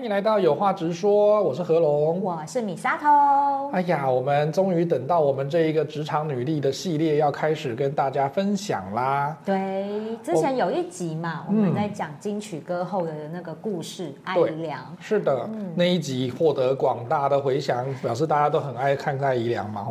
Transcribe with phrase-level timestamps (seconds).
[0.00, 3.70] 欢迎来到有话直说，我是何龙，我是米沙头。
[3.70, 9.36] 哎呀，我们终于等到我们这一个职场女力的系列要开始跟大家分享啦。
[9.44, 14.80] 对，之前有一集嘛，我，我们在讲金曲歌后的那个故事，嗯、艾怡良。
[15.00, 19.86] 是的，嗯、那一集获得广大的回响，表示大家都很爱看艾怡良嘛。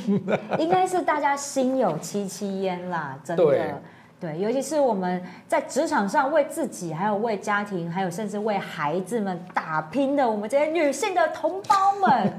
[0.58, 3.78] 应该是大家心有戚戚焉啦，真的。
[4.22, 12.32] 对对，尤其是我们在职场上为自己，还有为家庭，还有甚至为孩子们打拼的，我们这些女性的同胞们，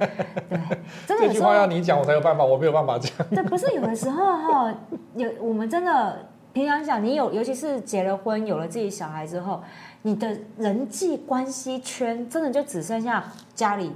[0.49, 0.59] 对，
[1.05, 3.11] 真的这句话要你讲，我才有办法，我没有办法讲。
[3.27, 4.73] 对，不是有的时候哈，
[5.15, 9.61] 有我们真的平常讲，你有，尤其是结了婚，有了自己小孩之后，
[10.03, 13.93] 你的人际关系圈真的就只剩下家里。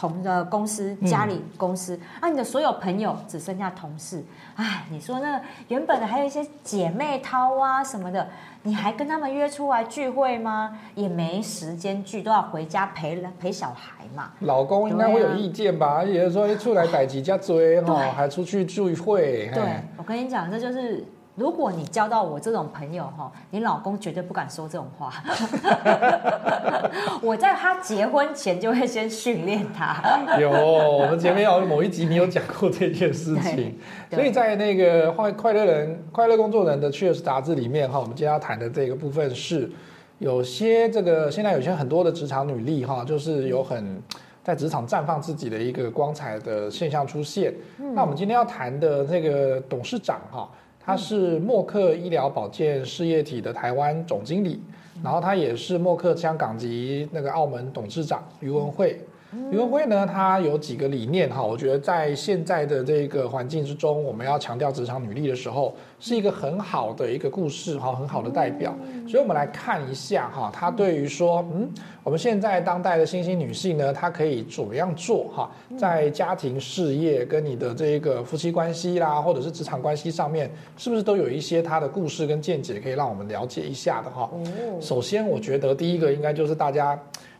[0.00, 8.26] 同的公司，家里公司，嗯、啊，你的所有朋友只剩下同事，哎，你说那原本的还有一些姐妹淘啊什么的，
[8.62, 10.78] 你还跟他们约出来聚会吗？
[10.94, 14.30] 也没时间聚，都要回家陪陪小孩嘛。
[14.40, 16.02] 老公应该会有意见吧？
[16.02, 19.50] 有的时候出来逮几家追哈，还出去聚会。
[19.52, 21.04] 对，我跟你讲，这就是。
[21.40, 25.10] 如果你交到我这种朋友哈，你老公绝对不敢说这种话。
[27.22, 30.36] 我在他结婚前就会先训练他。
[30.38, 33.78] 有，我们前面有某一集你有讲过这件事情，
[34.10, 39.70] 所以在那个快快乐人、快乐工作人的 Cheers 杂志里面哈，我们今天要谈的这个部分是，
[40.18, 44.02] 有些这个现在有些很多的职场女力哈，就是有很
[44.44, 47.54] 在职场绽放自己的一个光彩的现象出现。
[47.78, 50.46] 嗯、那我们今天要谈的这个董事长哈。
[50.90, 54.60] 他是默克医疗保健事业体的台湾总经理，
[55.04, 58.98] 然后他也是默克香港及那个澳门董事长于文慧。
[59.52, 68.74] 余文慧呢，他有几个理念哈，我觉得在现在的这个环境之中，我们要强调职场女力的时候，是一个很好的一个故事哈，很好的代表。
[69.08, 71.72] 所以，我们来看一下哈，他对于说，嗯，
[72.02, 84.28] 我们现在当代的新兴女性呢，她可以怎么样做哈，在家庭事业跟你的这个夫妻关系啦，或者是职场关系上面，是不是都有一些她的故事跟见解可以让我们了解一下的哈？
[84.80, 86.98] 首先，我觉得第一个应该就是大家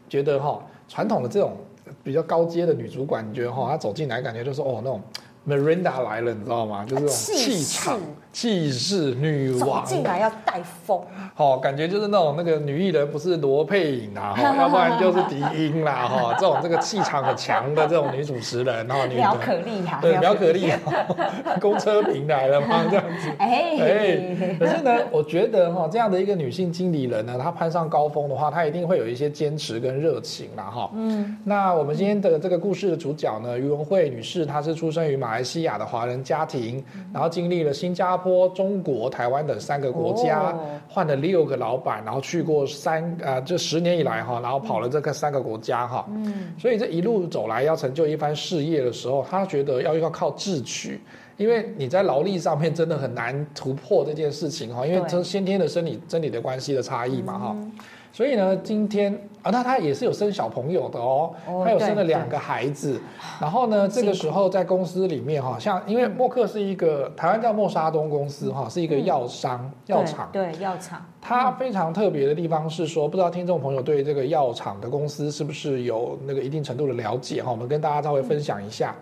[0.09, 1.57] 觉得哈，传统的这种。
[2.03, 5.01] 比较高阶的女主管，你觉得哈，她走进来感觉就是哦那种。
[5.49, 6.85] Miranda 来了，你知道吗？
[6.87, 7.99] 就是这种气场、
[8.31, 11.01] 气势，女王进来要带风。
[11.35, 20.71] 好，感觉就是那种那个女艺人，不是罗佩颖啊， 哈，要不然就是迪英啦，哈，这种这个气场很强的这种女主持人，然后 女苗可丽啊，对，苗可丽，
[21.59, 22.85] 公车平来了吗？
[22.91, 30.91] 这样子，哎哎，可是呢，我觉得哈，这样的一个女性经理人呢，她攀上高峰的话，她一定会有一些坚持跟热情啦，哈。
[30.95, 31.39] 嗯。
[31.45, 35.30] 那我们今天的这个故事的主角呢，于文慧女士，她是出生于马。
[35.31, 40.53] 马来西亚的华人家庭，然后经历了新加坡、中国、台湾等三个国家，
[40.89, 51.01] 换了六个老板，然后去过三呃，这十年以来哈，然后跑了这个三个国家哈，嗯，所以这一路走来要成就一番事业的时候，他觉得要要靠智取，
[51.37, 57.57] 因为你在劳力上面真的很难突破这件事情哈，因为这先天的生理生理的关系的差异嘛哈。
[58.13, 59.13] 所以呢，今天
[59.43, 61.33] 啊，那他也是有生小朋友的哦，
[61.65, 63.01] 他有生了两个孩子。
[63.41, 71.05] 然后呢，这个时候在公司里面哈，像因为默克是一个台湾叫默沙东公司哈，是一个药商药厂，对药厂。
[71.23, 77.51] 它非常特别的地方是说，不知道听众朋友对这个药厂的公司是不是有那个一定程度的了解哈？
[77.51, 78.95] 我们跟大家稍微分享一下。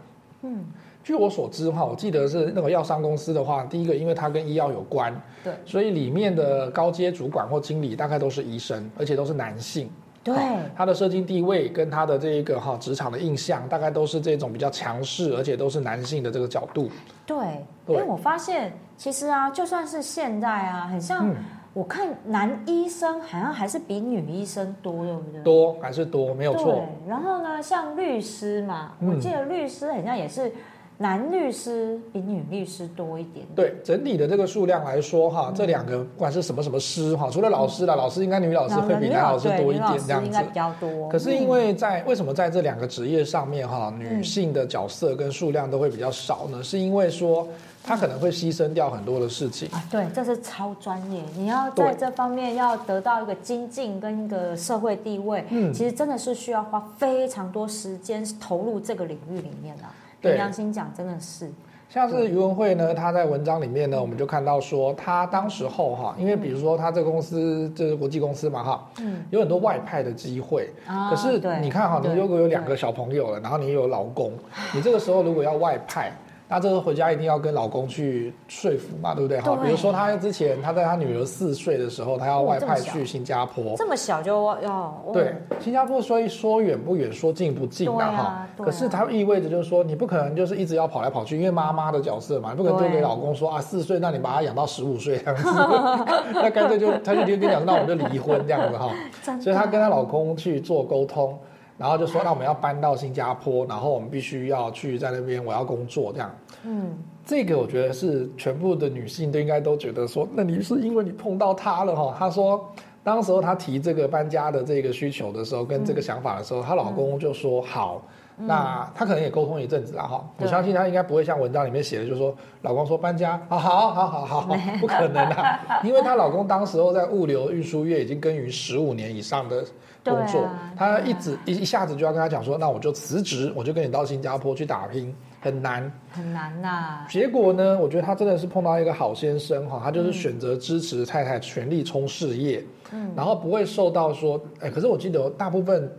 [0.43, 0.65] 嗯。
[1.09, 5.11] 据我所知哈，我记得是那个药商公司的话，第一个因为它跟医药有关，
[5.43, 9.89] 对，所以里面的高阶主管或经理大概都是医生，而且都是男性。
[10.23, 10.37] 对，
[10.77, 16.91] 他的社经地位跟他的这一个哈职场的印象，大概都是这种比较强势，而且都是男性的这个角度。
[17.25, 21.35] 对，因为我发现其实啊，就算是现在啊，很像
[21.73, 25.43] 我看男医生好像还是比女医生多，对不对？
[25.43, 26.85] 多还是多，没有错。
[27.07, 30.53] 然后呢，像律师嘛，我记得律师好像也是。
[31.01, 33.55] 男律师比女律师多一点，点。
[33.55, 40.27] 对，整体的这个数量来说，哈，这两个不管是什么什么师，哈，除了老师啦，老师应该女老师会比男老师多一点，这样子。
[40.27, 41.09] 应该比较多。
[41.09, 46.61] 可是因为在为什么在这两个职业上面，哈，女性的角色跟数量都会比较少呢？
[46.65, 47.47] 是因为说
[47.85, 49.69] 她可能会牺牲掉很多的事情。
[49.71, 51.23] 啊，对，这是超专业。
[51.37, 59.85] 你要在这方面要得到一个精进跟一个社会地位，嗯，其实真的是需要花非常多时间投入这个领域里面的。
[60.21, 61.51] 对，良心讲，真的是，
[61.89, 70.69] 像是余文慧呢，她在文章里面呢，我们就看到说，她当时候哈，因为比如说她这个公司就是国际公司嘛哈，嗯，有很多外派的机会，
[71.11, 74.33] 可是你看哈，你如果有两个小朋友了，然后你有老公，
[74.75, 76.13] 你这个时候如果要外派，
[76.51, 79.39] 那这个回家一定要跟老公去说服嘛，对不对？
[79.39, 88.49] 哈，比如说他之前他在他女儿四岁的时候，他要外派去新加坡，这么小就要对新加坡，所以说远不远，说近不近的哈。
[88.57, 95.51] 可是它意味着就是说，你不可能就是一直要跑来跑去，因为妈妈的角色嘛，你不可能丢给老公说啊，四岁，那你把他养到十五岁这样子，
[96.33, 98.91] 那干脆就他就跟你讲，那我们就离婚这样子哈。
[99.39, 101.39] 所以她跟她老公去做沟通。
[101.79, 106.31] 然后就说，那我们要搬到新加坡，然后我们必须要去在那边，我要工作这样。
[106.65, 112.15] 嗯，这个我觉得是全部的女性都应该都觉得说，那你是因为你碰到他了哈。
[112.19, 112.69] 她说，
[113.05, 118.03] 当时候她提这个搬家的这个需求的时候，跟这个想法的时候，她老公就说好。
[118.41, 120.25] 那她可能也沟通一阵子了哈。
[120.39, 129.65] 我相信她应该不会像文章里面写的，就是说老公说搬家，好好好好好， 不可能啊，因为她老公当时候在物流运输业已经耕耘十五年以上的。
[130.05, 137.05] 工作，她一直一一下子就要跟他讲说，那我就辞职，我就跟你到新加坡去打拼，很难，很难呐。
[137.11, 145.93] 结果呢，我觉得他真的是碰到一个好先生哈，他就是选择支持太太全力冲事业，嗯，然后不会受到说，哎，可是我记得大部分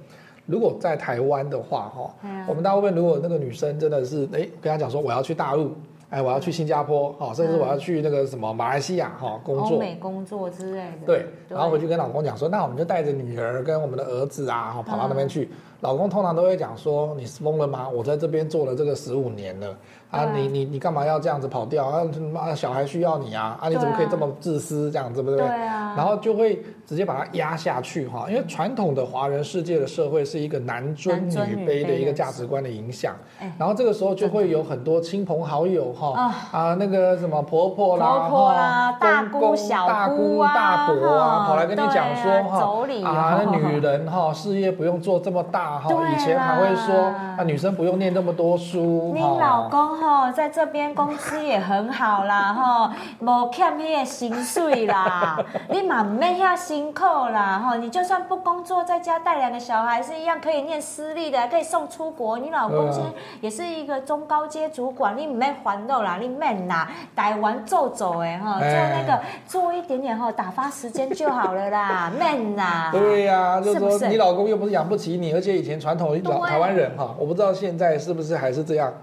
[0.49, 2.13] 如果在台湾的话哈，
[2.47, 5.71] 我们大部分如果那个女生真的是哎跟她讲说我要去大陆。
[6.11, 11.05] 哎，我要去新加坡，哈，甚至我要去那个什么马来西亚，哈，工作，欧美工作之类的。
[11.05, 15.47] 对，然后回去跟老公讲说，那我们就带着女儿跟我们的儿子啊，哈，跑到那边去。
[15.81, 17.87] 老公通常都会讲说，你是疯了吗？
[17.87, 19.75] 我在这边做了这个十五年了。
[20.11, 21.85] 啊，你你你干嘛要这样子跑掉？
[21.85, 22.01] 啊，
[22.33, 23.59] 妈，小孩需要你啊！
[23.61, 25.47] 啊，你怎么可以这么自私这样子，对不对？
[25.47, 25.93] 对啊。
[25.95, 33.15] 然后就会直接把它压下去哈，因为传统的华人世界的社会是一个男尊女卑的一个价值观的影响。
[33.59, 39.85] 然后这个时候就会有很多亲朋好友哈啊，那个什么婆婆啦、婆婆啦、大姑、小
[40.17, 49.12] 姑、大伯啊，跑来跟你讲说哈啊，那女人哈事业不用做这么大哈，以前还会说啊女生不用念那么多书。
[49.13, 50.00] 你老公。
[50.00, 55.38] 哈，在这边工资也很好啦，哈，无欠那个薪水啦，
[55.69, 62.38] 你嘛唔免遐辛苦啦，哈，你就算不工作，在家带两个小孩是一样可以念私立的，可以送出国。
[62.38, 63.10] 你老公现在
[63.42, 72.89] 也是一个中高阶主管，你唔免烦恼啦，你免啦，台湾走走诶，哈，做那个做一点点哈，打发时间就好了啦， 免啦。
[72.94, 78.94] 对呀、啊，就说你老公又不是养不起你，而且以前传统老台湾人哈，我不知道现在是不是还是这样。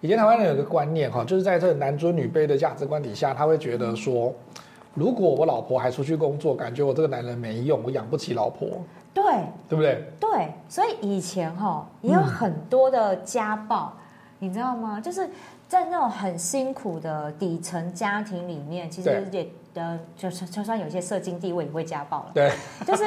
[0.00, 4.32] 以前台湾人有个观念哈，就是在这个男尊女卑的价值观底下，他会觉得说，
[4.94, 8.68] 如果我老婆还出去工作，感觉我这个男人没用，我养不起老婆。
[9.12, 9.24] 对，
[9.68, 10.04] 对不对？
[10.18, 13.92] 对，所以以前哈也有很多的家暴，
[14.40, 15.00] 嗯、你知道吗？
[15.00, 15.28] 就是
[15.66, 19.48] 在那种很辛苦的底层家庭里面，其实也。
[19.78, 22.30] 呃，就就就算有些社经地位也会家暴了。
[22.34, 22.50] 对，
[22.84, 23.04] 就是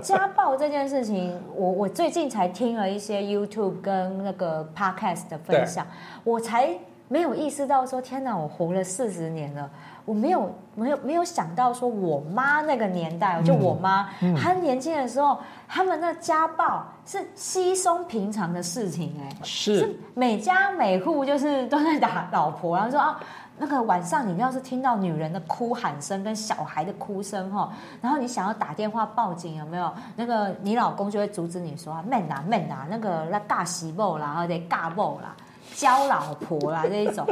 [0.00, 5.86] 家暴这件事情，我我最近才听了一些 YouTube 跟那个 Podcast 的分享，
[6.24, 6.70] 我才
[7.08, 9.68] 没有意识到说，天哪，我活了四十年了，
[10.04, 15.38] 我没有没有没有想到说，我妈那个年代，就我妈，嗯嗯、她年轻的时候，
[15.68, 23.20] 他们那家暴是稀松平常的事情，哎，是，是每家每户就是都在打老婆，然后说啊。
[23.58, 29.92] 那个晚上，你要是听到女人的哭喊声跟小孩的哭声哈，然后你想要打电话报警，有没有？
[30.16, 35.36] 那个你老公就会阻止你说啊，man 啊 man 啊，那个那尬媳妇啦，或者尬某啦，
[35.74, 37.24] 教老婆啦这一种，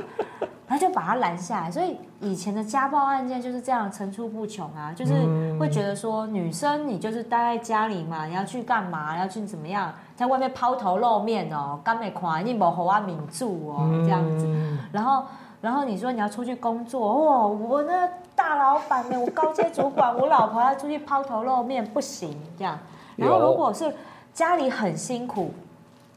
[0.69, 1.71] 他就把他拦下来。
[1.71, 5.15] 所以以前的家暴案件就是这样层出不穷啊，就是
[5.59, 9.19] 会觉得说女生你就是待在家里嘛，你要去干嘛？
[9.19, 9.93] 要去怎么样？
[10.15, 14.47] 在外面抛头露面哦，刚没看你没和我民住哦，这样子，
[14.93, 15.25] 然后。
[15.61, 17.49] 然后你说你要出去工作，哦！
[17.49, 19.21] 我那大老板呢？
[19.21, 22.79] 我高阶主管，我老婆要出去抛头露面，不行这样。
[23.17, 23.95] 然后如果是
[24.33, 25.53] 家里很辛苦，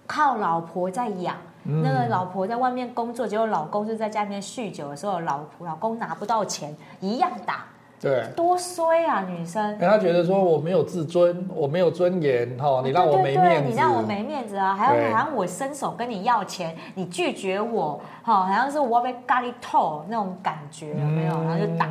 [0.07, 7.65] 靠老婆在养，那个老婆在外面工作，结果老公就在家里面酗酒的时候，老婆老公拿不到钱，一样打。
[8.03, 9.79] 对，多衰啊，女生！
[9.79, 14.75] 他觉得说我没有自尊，我没有尊严，哈，你让我没面子，你让我没面子啊！
[14.75, 21.41] 还要好像我伸手跟你要钱，你拒绝我，好像是我被咖喱透那种感觉，有没有？
[21.43, 21.87] 然后就打。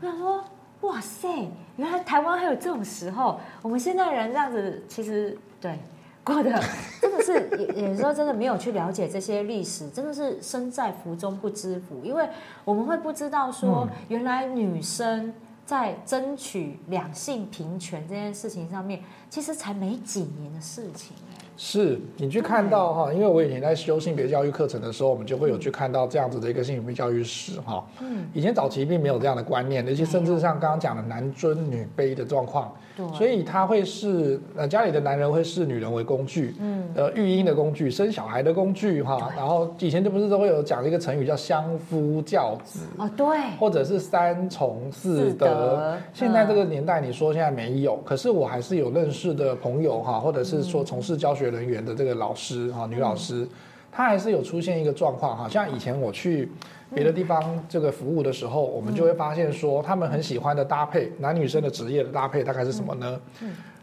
[0.00, 0.42] 我想说，
[0.80, 1.28] 哇塞，
[1.76, 3.38] 原来台湾还有这种时候。
[3.60, 5.78] 我们现在人这样子，其实对
[6.24, 6.58] 过的
[7.02, 12.26] 真的是，有时候真的没有去了解这些历史，真的是身在福中不知福，因为
[12.64, 15.34] 我们会不知道说，原来女生。
[15.70, 21.16] 在争取两性平权这件事情上面，其实才没几年的事情。
[21.56, 27.86] 是你去看到哈，因为我以前在修性别教育课程的时候，我们就会有去看到这样子的一个性别教育史哈。
[28.00, 32.74] 嗯，以前早期并没有这样的观念，而且甚至像刚刚讲的男尊女卑的状况。
[32.89, 39.30] 对，所以他会视呃家里的男人会视女人为工具，嗯，呃育婴的工具，生小孩的工具哈。
[39.36, 43.26] 然后以前就不是都会有讲一个成语叫相夫教子哦，对，
[43.58, 45.24] 或者是三从四德。
[45.24, 53.46] 四德现在这个年代，你说现在没有，可是我还是有认识的朋友哈，或者是说从事教学人员的这个老师哈，女老师。
[53.92, 56.48] 她还是有出现一个状况哈，像以前我去
[56.94, 63.20] 别的地方这个服务的时候，我们就会发现说，他们很喜欢的搭配，男女生的职业的搭配大概是什么呢？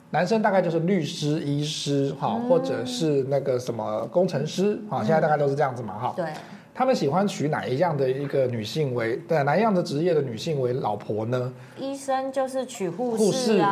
[0.10, 6.14] 男生大概就是律师、医师哈，或者是那个什么工程师哈，现在大概都是这样子嘛哈。
[6.16, 6.26] 对。
[6.74, 11.52] 他们喜欢娶哪一样的一个女性为对哪一样的职业的女性为老婆呢？
[11.76, 13.64] 医生就是娶护士士，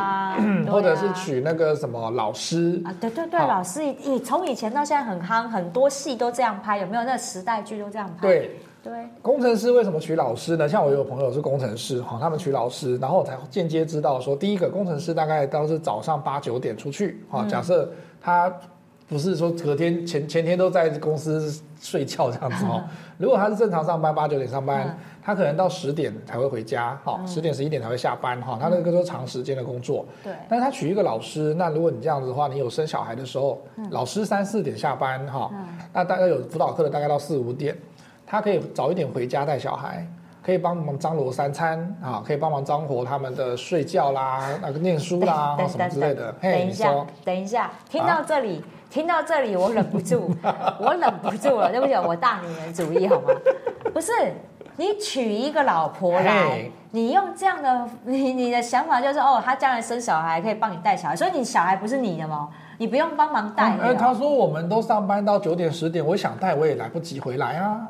[0.68, 2.92] 或者是娶那个什么老师啊？
[3.00, 7.04] 对对对，老师以从以前到现在很夯，很多戏都这样拍，有没有？
[7.04, 8.26] 那时代剧都这样拍。
[8.26, 9.08] 对对。
[9.20, 10.68] 工程师为什么娶老师呢？
[10.68, 17.90] 像我有朋友是工程师哈，他们娶老师，然后我才间接知道说，第一个工程师大概都是早上八九点出去哈，假设
[18.20, 18.52] 他。
[19.08, 22.82] 不是说隔天前前天都在公司睡觉这样子哦。
[23.18, 30.04] 如果他是正常上班八九点上班，他可能到十点才会回家，哈，十点十一点才会下班，哈，他那个都是长时间的工作。
[30.24, 30.32] 对。
[30.48, 33.62] 但是他娶一个老师，那如果你这样子的话，你有生小孩的时候，
[33.92, 35.52] 老师三四点下班，哈，
[35.92, 37.78] 那大概有辅导课的大概到四五点，
[38.26, 40.06] 他可以早一点回家带小孩，
[40.42, 46.32] 可以帮忙张罗三餐啊，可以帮忙张罗他们的睡觉啦，那个念书啦，什么之类的。
[46.40, 46.92] 等一下，
[47.24, 48.64] 等一下，听到这里。
[48.88, 50.30] 听到这里，我忍不住，
[50.80, 53.28] 我忍不住了，对不起，我大女人主义好吗？
[53.92, 54.12] 不是，
[54.76, 62.48] 你娶一个老婆来，你用这样的，你你的想法就是哦，他将来生小孩可以帮你带小孩，所以你小孩不是你的吗？
[62.78, 63.76] 你不用帮忙带。
[63.82, 67.88] 嗯，他说我们都上班到九点十点，我想带我也来不及回来啊。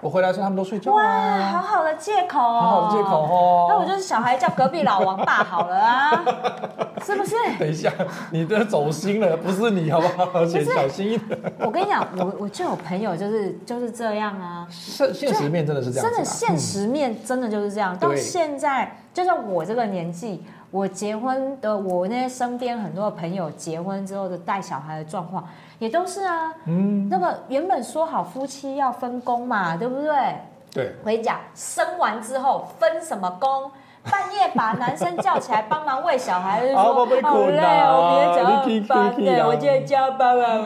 [0.00, 0.92] 我回来时候他们都睡觉。
[0.92, 3.66] 哇，好好的借口哦，好好的借口哦。
[3.68, 6.24] 那我就是小孩叫隔壁老王爸好了啊，
[7.04, 7.34] 是不是？
[7.58, 7.92] 等一下，
[8.30, 10.44] 你的走心了，不是你好不好？
[10.46, 11.38] 小心一点。
[11.60, 14.66] 我跟你讲，我我就有朋友就是就是这样啊。
[14.70, 17.96] 现现实面真的是这样，真的现实面真的就是这样。
[17.98, 25.46] 到现在，就像我这个年纪，我结婚的，我那些身边很多的朋友结婚之后的带小孩的状况。
[25.78, 30.36] 也都是啊，嗯，那个原本说好夫妻要分工嘛，对不对？
[30.72, 30.92] 对。
[31.00, 33.70] 我跟你讲，生完之后分什么工？
[34.10, 38.32] 半夜把男生叫起来帮忙喂小孩，就说好累哦，
[38.66, 40.58] 别加班的，我今天加班啊，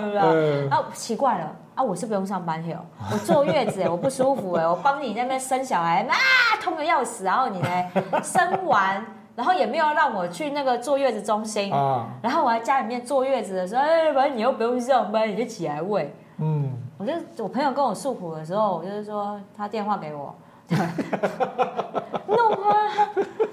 [0.71, 2.81] 啊，奇怪了啊，我是不用上班的哦，
[3.13, 6.15] 我坐月子，我不舒服哎，我帮你那边生小孩啊，
[6.63, 7.91] 痛的要死，然后你呢，
[8.23, 9.05] 生完。
[9.35, 16.15] 然后也没有让我去那个坐月子中心啊，然后我在家里面坐月子的时候，哎，反正你又不用上班，你就起来喂。
[16.39, 20.35] 嗯，我就我朋友跟我诉苦的时候，我就是说他电话给我，
[20.69, 20.77] 对，
[22.29, 23.09] 弄啊，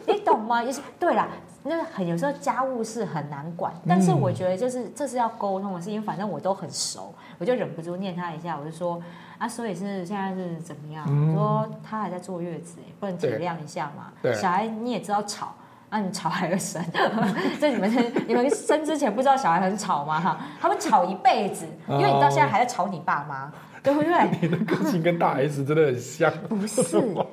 [0.08, 0.64] 你懂吗？
[0.64, 1.28] 也是对啦，
[1.64, 9.00] 那很有时候家务事很难管，但是我觉得就是这是要沟通的事情，反正我都很熟，我就忍不住念他一下，我就说
[9.38, 11.06] 啊，所以是现在是怎么样？
[11.30, 14.12] 我说他还在坐月子，不能体谅一下嘛？
[14.22, 15.54] 对，小孩你也知道吵。
[15.90, 16.84] 啊，你吵还要生？
[17.60, 20.20] 这你们你们生之前不知道小孩很吵吗？
[20.22, 24.30] 哈，他们吵一辈子，因为你到现在还在吵你爸妈，对不对？
[24.42, 26.32] 你的个性跟大 S 真的很像。
[26.48, 26.82] 不是，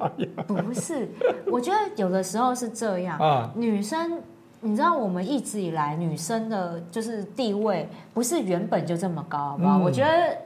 [0.47, 1.09] 不是，
[1.47, 3.51] 我觉得有的时候是这样啊。
[3.55, 4.21] 女生，
[4.61, 9.79] 你知道我们一直以来女生的就是地位不是原本就这么高，好不好？
[9.79, 10.37] 嗯、我觉得。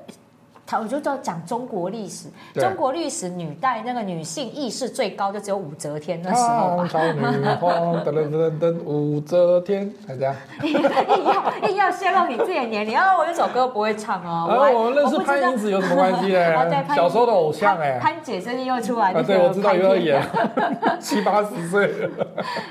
[0.78, 6.76] 我就叫讲中国历史，中国历史女代那个女性意识最高就只有武则天那时候吧。
[6.76, 7.20] 唐朝女
[7.60, 10.34] 皇，噔噔噔噔，武则天，还这样。
[10.62, 13.16] 硬要硬要泄露你自己的年龄啊！
[13.18, 14.46] 我这首歌不会唱哦。
[14.72, 16.70] 我们认识潘迎紫有什么关系呢？
[16.94, 17.98] 小时候的偶像哎。
[17.98, 19.12] 潘姐最近又出来。
[19.12, 20.22] 啊，对，我知道又要演，
[21.00, 21.90] 七八十岁。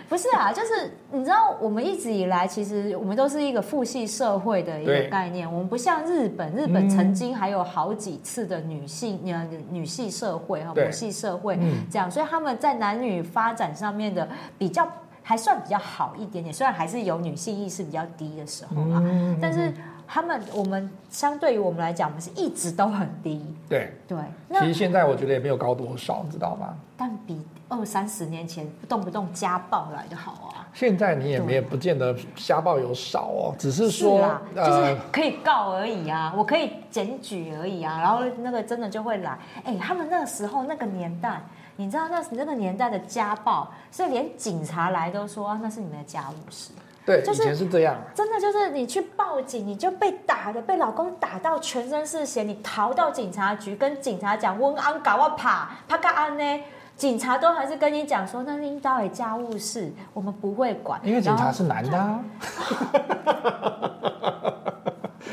[0.08, 7.88] 不是啊，就是你知道，我们一直以来其实我们都是一个父系社会的一个概念，我们不像日本，日本曾经还有好。
[7.89, 11.58] 好几次的女性呃女系社会哈母系社会
[11.89, 14.29] 这样，所以他们在男女发展上面的
[14.60, 14.88] 比较
[15.24, 19.74] 还算比较好一点点，虽然还是有女性意识比较低的时候嗯，但是
[20.08, 23.43] 他们我们相对于我们来讲，我们是一直都很低。
[23.67, 24.19] 对对，
[24.60, 26.75] 其实现在我觉得也没有高多少，你知道吗？
[26.96, 30.59] 但比二三十年前动不动家暴来的好啊。
[30.73, 39.38] 现在你也没有不见得家暴有少哦，只是说是就是可以告而已啊，我可以检举而已啊，然后那个真的就会来。
[39.63, 41.41] 哎，他们那个时候那个年代，
[41.75, 46.71] 你知道那那个年代的家暴，是连警察来都说那是你们的家务事。
[47.05, 47.95] 对，就是、以前是这样。
[48.13, 56.63] 真的就是你去报警，你就被打的，被老公打到全身是血，你逃到警察局跟警察讲温安搞我爬，他干安呢？
[57.00, 61.00] 警察都还是跟你讲说，那是应当为家务事，我们不会管。
[61.01, 62.20] 因为警察是男的啊。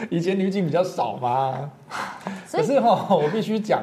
[0.08, 1.68] 以前女警比较少嘛。
[2.52, 3.82] 可是哈，我必须讲。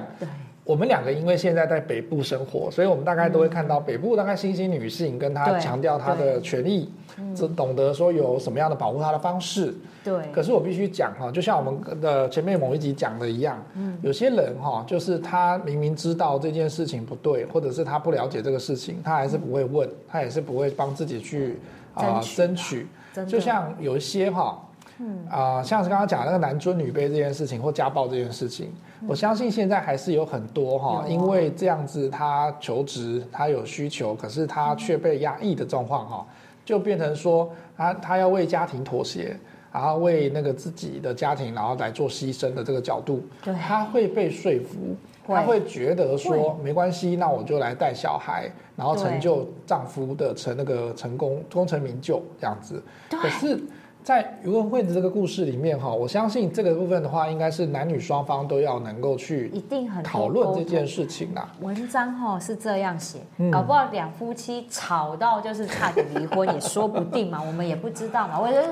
[0.65, 6.89] 我们两个因为现在在北部生活，所以我们大概都会看到北部大概新兴女性跟她强调她的权益，
[7.35, 9.73] 只懂得说有什么样的保护她的方式。
[10.03, 10.13] 对。
[10.31, 13.61] 可是我必须讲哈，就像我们的前面某一集讲的一样，
[14.01, 21.59] 有些人哈，就是他明明知道这件事情不对，或者是他不了解这个事情，他还是不会问，他也是不会帮自己去
[21.93, 22.87] 啊争取。
[23.27, 24.61] 就像有一些哈。
[24.99, 25.25] 嗯。
[25.29, 28.71] 啊、呃，像是刚刚讲的那个男尊女卑这件事情，或家暴这件事情，
[29.01, 36.27] 嗯、我相信现在还是有很多哈，因为这样子他求职，他有需求，可是他却被压抑的状况哈，
[36.63, 39.35] 就变成说他他要为家庭妥协，
[39.71, 44.95] 然后为那个自己的家庭然后来做牺牲的这个角度，对，他会被说服，
[45.25, 53.59] 他会觉得说没关系，那我就来带小孩，然后成就丈夫的成那个成功功成名就这样子，可是。
[54.03, 61.49] 在余文慧的这个故事里面哈，我相信这个部分的话，应该是男女双方都要能够去一定很讨论这件事情啦。
[61.61, 63.19] 文章哈是这样写，
[63.49, 68.37] 搞不好两夫妻吵到就是差点离婚也说不定嘛， 我们也不知道嘛。
[68.37, 68.67] 我觉得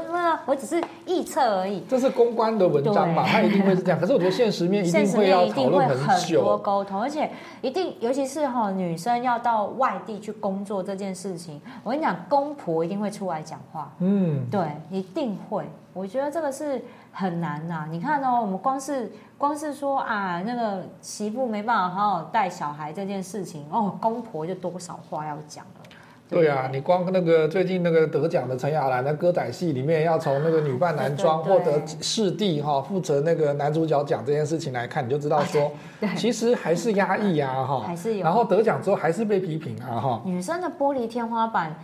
[0.45, 1.81] 我只是臆测而已。
[1.87, 3.97] 这是公关的文章嘛，他一定会是这样。
[3.97, 7.29] 可是我觉得现实面 一定会要讨论很久，很多沟通，而且
[7.61, 13.89] 一定尤其是哈女生要到外地去工作这件事情，我跟你讲，公婆一定会出来讲话。
[13.99, 14.59] 嗯，对，
[14.89, 15.20] 一定。
[15.21, 17.87] 一定会，我觉得这个是很难呐、啊。
[17.91, 25.81] 你看哦，我们光是光是说啊，那个媳妇没办法好好带小孩这件事情，哦，公婆就多少话要讲了。
[26.27, 35.71] 对，对啊，你光那个最近那个得奖的陈亚兰的歌仔戏里面，要从那个女扮男装获得视帝哈，负责那个男主角奖这件事情来看，你就知道说，
[36.17, 38.23] 其实还是压抑啊哈， 还是有。
[38.23, 40.21] 然后得奖之后还是被批评啊哈。
[40.25, 41.75] 女生的玻璃天花板。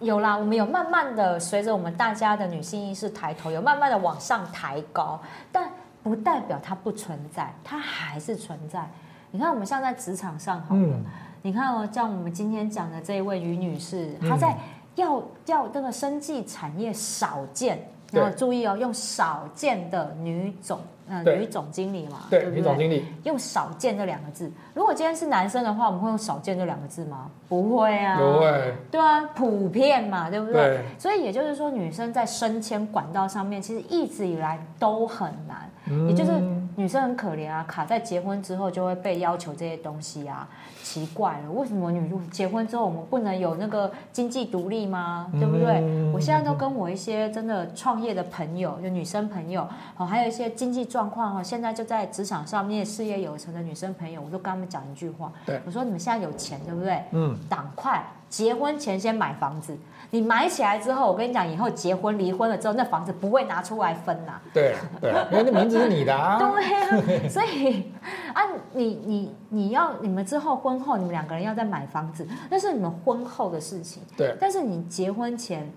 [0.00, 5.20] 有啦，我们有慢慢的随着我们大家的女性意识抬头，有慢慢的往上抬高，
[5.50, 5.70] 但
[6.02, 8.86] 不代表它不存在，它还是存在。
[9.30, 11.04] 你看，我们像在职场上，好了，嗯、
[11.42, 14.56] 你看哦，像我们今天讲的这一位于女士，嗯、她在
[14.96, 17.78] 要要这个生计产业少见，
[18.12, 20.80] 然后注意哦，用少见的女总。
[21.06, 24.50] 嗯，女总经理嘛，对，女总经理用少见这两个字。
[24.72, 27.30] 如果今天是男生的话，我们会用少见这两个字吗？
[27.46, 28.74] 不会啊，不会。
[28.90, 30.54] 对啊，普遍嘛，对不对？
[30.54, 30.80] 对。
[30.98, 35.70] 所以也就是说，女生在升迁管道上面，其实一直以来都很难。
[35.90, 36.08] 嗯。
[36.08, 36.32] 也就是
[36.74, 40.48] 女生很可怜啊，卡在结婚之后就会被要求这些东西啊。
[40.82, 45.30] 奇怪了，为什么女结婚之后我们不能有那个经济独立吗？
[45.32, 45.80] 对不对？
[45.82, 46.12] 嗯。
[46.14, 49.66] 我现在都跟我一些真的创业的朋友，就女生朋友，
[49.98, 50.88] 哦，还有一些经济。
[50.94, 55.32] 状况哈，现在就在职场上面事业有成的女生朋友，我都跟他们讲一句话。
[55.44, 57.02] 对，我说你们现在有钱，对不对？
[57.10, 59.76] 嗯，赶快结婚前先买房子。
[60.10, 64.40] 你买起来之后，我跟你讲，以后结婚离婚了之后，那房子不会拿出来分呐。
[64.52, 66.38] 对对，因为那名字是你的啊。
[66.38, 67.90] 对啊，所以
[68.32, 74.00] 啊，你你你要你们之后婚后你们两个人要再买房子，那是你们婚后的事情。
[74.16, 75.68] 对，但是你结婚前。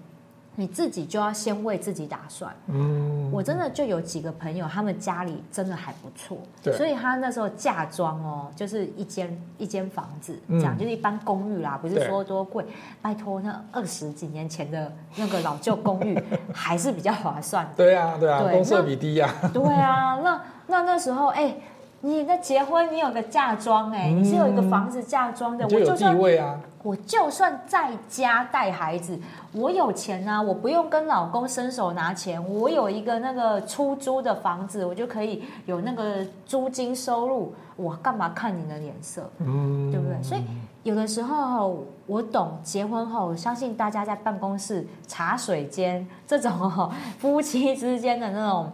[0.59, 2.51] 你自己就要先为自己打算。
[2.65, 6.39] 嗯，我真的就有几个朋友，他们家里真的还不错，
[6.75, 12.65] 所以他那时候嫁妆哦，就是一间一间房子，讲、嗯、就是一般公寓啦，不是说多贵。
[13.03, 16.19] 拜托，那二十几年前的那个老旧公寓
[16.51, 17.71] 还是比较划算。
[17.77, 19.31] 对啊，对啊，公设比低呀。
[19.53, 21.55] 对啊，那那那时候哎。
[22.01, 26.60] 你的结婚，你有个嫁妆哎，你是有一个房子嫁妆的，我就有地位啊。
[26.83, 29.19] 我就算在家带孩子，
[29.51, 39.29] 我有钱啊，我不用跟老公伸手拿钱，我有一个那个出租的房子，我就可以有那个租金收入，我干嘛看你的脸色？
[39.39, 40.21] 嗯，对不对？
[40.23, 40.41] 所以
[40.83, 48.71] 有的时候我懂，结婚后，相信大家在办公室、茶水间这种夫妻之间的那种。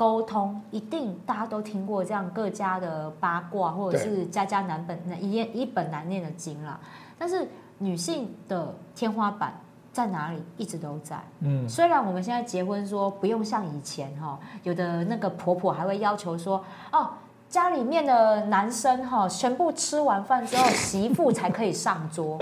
[0.00, 6.80] 沟通一定大家都听过这样各家的八卦，或者是家家难本一一本难念的经啦。
[7.18, 9.52] 但是女性的天花板
[9.92, 10.42] 在哪里？
[10.56, 11.20] 一直都在。
[11.40, 17.10] 嗯，虽然我们现在结婚说不用像以前哈，有的那个婆婆还会要求说哦。
[17.50, 22.38] 家里面的男生哈，全部吃完饭之后，媳妇才可以上桌，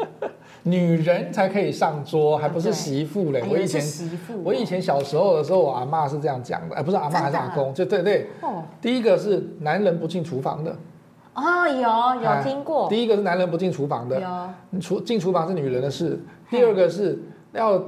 [0.65, 3.43] 女人才可以上桌，还不是媳妇嘞。
[3.49, 8.29] 我以前媳妇，我以前小时候的时候，我阿妈是这样讲的，哎，不是阿妈还是阿公，就对对。
[8.43, 10.77] 哦，第一个是男人不进厨房的。
[11.35, 12.89] 哦，有有听过。
[12.89, 14.21] 第一个是男人不进厨房的，
[14.71, 16.19] 有厨进厨房是女人的事。
[16.51, 17.19] 第二个是
[17.53, 17.83] 要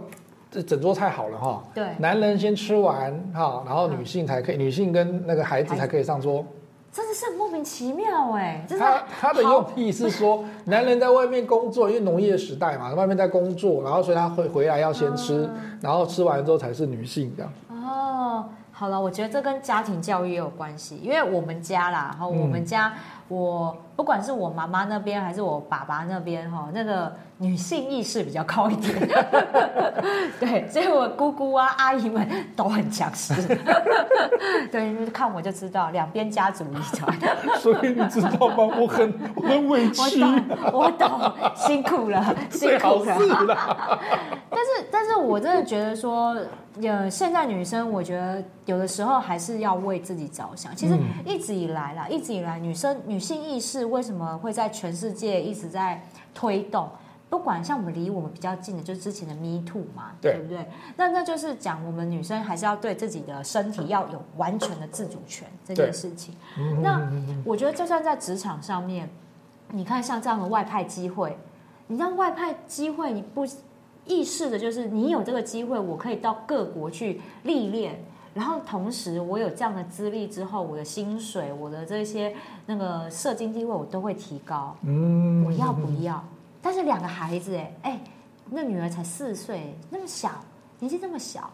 [0.51, 6.45] 这整桌菜好了哈，对，男人先吃完哈，然后女性才可以，女性跟那个孩子才可以上桌。
[6.93, 8.67] 真的是很莫名其妙哎！
[8.69, 17.53] 他他的用意是说，男人在外面工作，因为农业时代嘛，外面在工作，然后所以他会回来要先吃，嗯、然后吃完之后才是女性这样。
[17.69, 22.95] 哦，好了，我觉得这跟家庭教育也有关系，因为我们家啦，然后我们家、嗯、
[23.29, 27.13] 我不管是我妈妈那边还是我爸爸那边哈，那个。
[27.43, 28.95] 女性意识比较高一点，
[30.39, 33.33] 对，所以我姑姑啊、阿姨们都很强势，
[34.71, 37.19] 对，看我就知道两边家族遗传。
[37.59, 38.57] 所以你知道吗？
[38.79, 43.99] 我很我很委屈、啊，我懂，我懂，辛苦了，辛苦了。
[44.51, 46.37] 但是，但是我真的觉得说，
[46.83, 50.77] 呃，现在女生，我觉得有的时候还是要为自己着想。
[50.77, 56.89] 其实一直以来啦，一直以来，女生女性意识为什么会在全世界一直在推动？
[57.29, 60.67] 不管像我们离我们比较近的，就是之前的 Me Too 嘛，对，对不对？
[60.97, 66.35] 那那就是讲我们女生还是要对自己的身体要有完全的自主权这件事情。
[66.83, 67.09] 那
[67.45, 69.09] 我觉得就算在职场上面，
[69.71, 71.39] 你看像这样的外派机会，
[71.87, 73.47] 你知道外派机会，你不
[74.07, 82.35] 意识的就是你有这个机会，我可以到各国去历练，然后同时我有这样的资历之后，我的薪水、我的这些
[82.67, 84.77] 那个社经地位，我都会提高。
[84.83, 86.23] 嗯，我要不要？
[86.63, 88.01] 但是两个孩子，哎哎，
[88.51, 90.31] 那女儿才四岁，那么小，
[90.79, 91.51] 年纪这么小，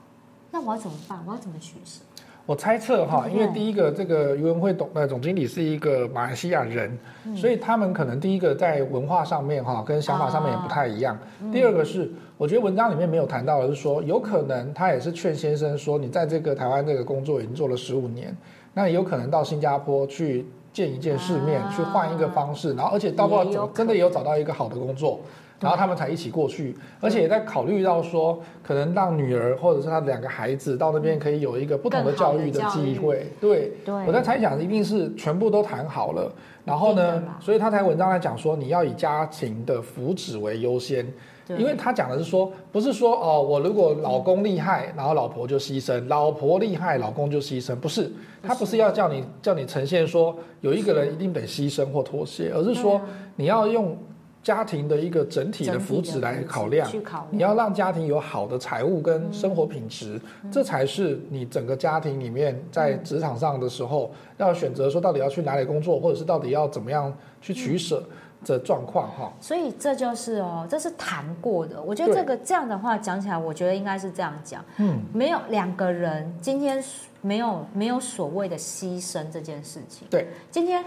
[0.51, 1.23] 那我要怎么办？
[1.27, 2.01] 我要怎么取舍？
[2.47, 11.17] 我猜测哈，因为第一个这个渔文会董呃总经理是一个马来西亚人，嗯、所以他们可能第一个在文化上面哈跟想法上面也不太一样。
[11.17, 18.35] 啊、第二个是，我觉得文章里面没有谈到的是说，有可能他也是劝先生说，你在这个台湾这个工作已经做了十五年，
[18.73, 20.47] 那你有可能到新加坡去。
[20.73, 25.19] 见一见世面，去换一个方式，然后而且到过真的也有找到一个好的工作，
[25.61, 33.27] 然后他们才一起过去，而且也在考虑到说，可能让女儿或者是他两个孩子到那边可以有一个不同的教育的机会。
[33.41, 33.73] 对，
[34.07, 36.31] 我在猜想一定是全部都谈好了，
[36.65, 41.07] 然后呢，所以他才文章来讲说，你要以家庭的福祉为优先。
[41.49, 47.73] 因为他讲的是说，不是说哦，我如果老公厉害，然后老婆就牺牲；老婆厉害，老公就牺牲。
[47.77, 48.11] 不是，
[48.43, 53.01] 他不是要叫你叫你呈现说有一个人一定得牺牲或妥协，而是说
[53.37, 53.97] 你要用
[54.47, 56.89] 家庭的一个整体的福祉来考量。
[57.31, 60.21] 你要让家庭有好的财务跟生活品质，
[60.53, 68.01] 这才是你整个家庭里面在职场上的时候要选择说到底要去哪里工作，或者是到底要怎么样去取舍。
[68.45, 71.83] 的状况哈，所以这就是哦，这是谈过的。
[71.83, 74.65] 我觉得这个这样的话讲起来，我觉得应该是这样讲。
[74.77, 76.81] 嗯，没有两个人今天
[77.23, 80.07] 没有没有所谓的牺牲这件事情。
[80.09, 80.85] 对，今天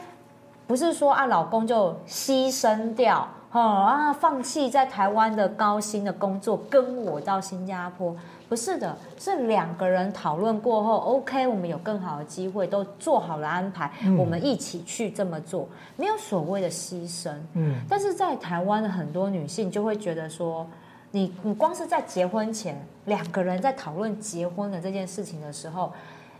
[0.68, 8.16] 不是说啊，老公就牺牲掉，哦啊，放弃在台湾的高薪的工作，跟我到新加坡。
[8.48, 17.32] 不是的，是两个人讨论过后，OK，我们有更好的机会，都做好了安排，嗯、我们一起去这么做，没有所谓的牺牲。
[17.54, 20.66] 嗯，但是在台湾的很多女性就会觉得说，
[21.12, 25.94] 你你光是在结婚前两个人在讨论结婚的这件事情的时候，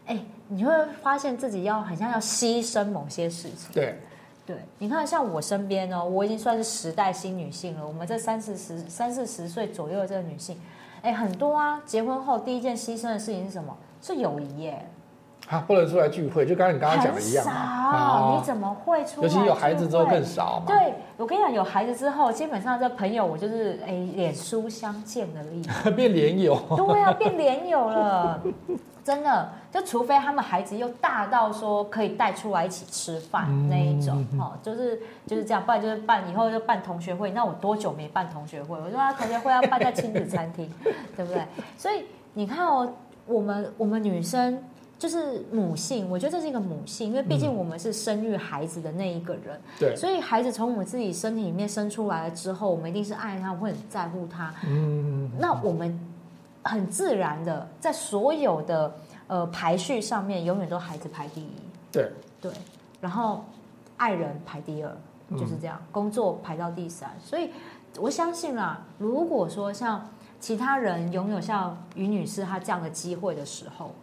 [0.08, 3.72] 哎，你会发现自己要很像要牺牲某些事情。
[3.72, 4.00] 对，
[4.50, 10.60] 对，你看像我身边哦，我已经算是时代新女性了，我们这三四十、三四十岁左右的这个女性。
[11.04, 11.80] 哎，很多啊！
[11.86, 13.78] 结婚后第一件牺牲的事情是什么？
[14.02, 14.90] 是友谊耶！
[15.50, 17.44] 啊，不能出来聚会，就刚才你刚刚讲的一样。
[17.44, 19.28] 少，啊、你怎么会出来？
[19.28, 20.66] 尤其有孩子之后更少嘛。
[20.68, 25.92] 对，我跟你讲，有孩子之后，基本上这朋友我就是哎，脸书相见而已。
[25.96, 26.56] 变脸友。
[26.78, 28.40] 对啊，变脸友了。
[29.04, 37.32] 真的，就除非他们孩子又大到说可以带出来一起吃饭那一种，哦，就是就是这样，不然就是办以后就办同学会。
[37.32, 38.78] 那我多久没办同学会？
[38.80, 40.72] 我说啊，同学会要办在亲子餐厅，
[41.18, 41.44] 对不对？
[41.76, 42.88] 所以你看哦，
[43.26, 44.62] 我们我们女生
[45.00, 54.54] 就是母性，我觉得这是一个母性，因为毕竟我们是生育孩子的那一个人，对，所以孩子从我们自己身体里面生出来了之后，我们一定是爱他，会很在乎他。
[54.68, 56.00] 嗯，那我们。
[56.62, 58.94] 很自然的，在所有的
[59.28, 61.50] 呃排序上面，永远都孩子排第一。
[61.90, 62.52] 对对，
[63.00, 63.46] 然后
[63.96, 64.92] 爱人排第二，
[65.32, 65.80] 就是这样。
[65.82, 67.50] 嗯、工作排到第三，所以
[67.98, 70.08] 我相信啦，如果说像
[70.42, 73.96] 其他人拥有像于女士她这样的机会的时候，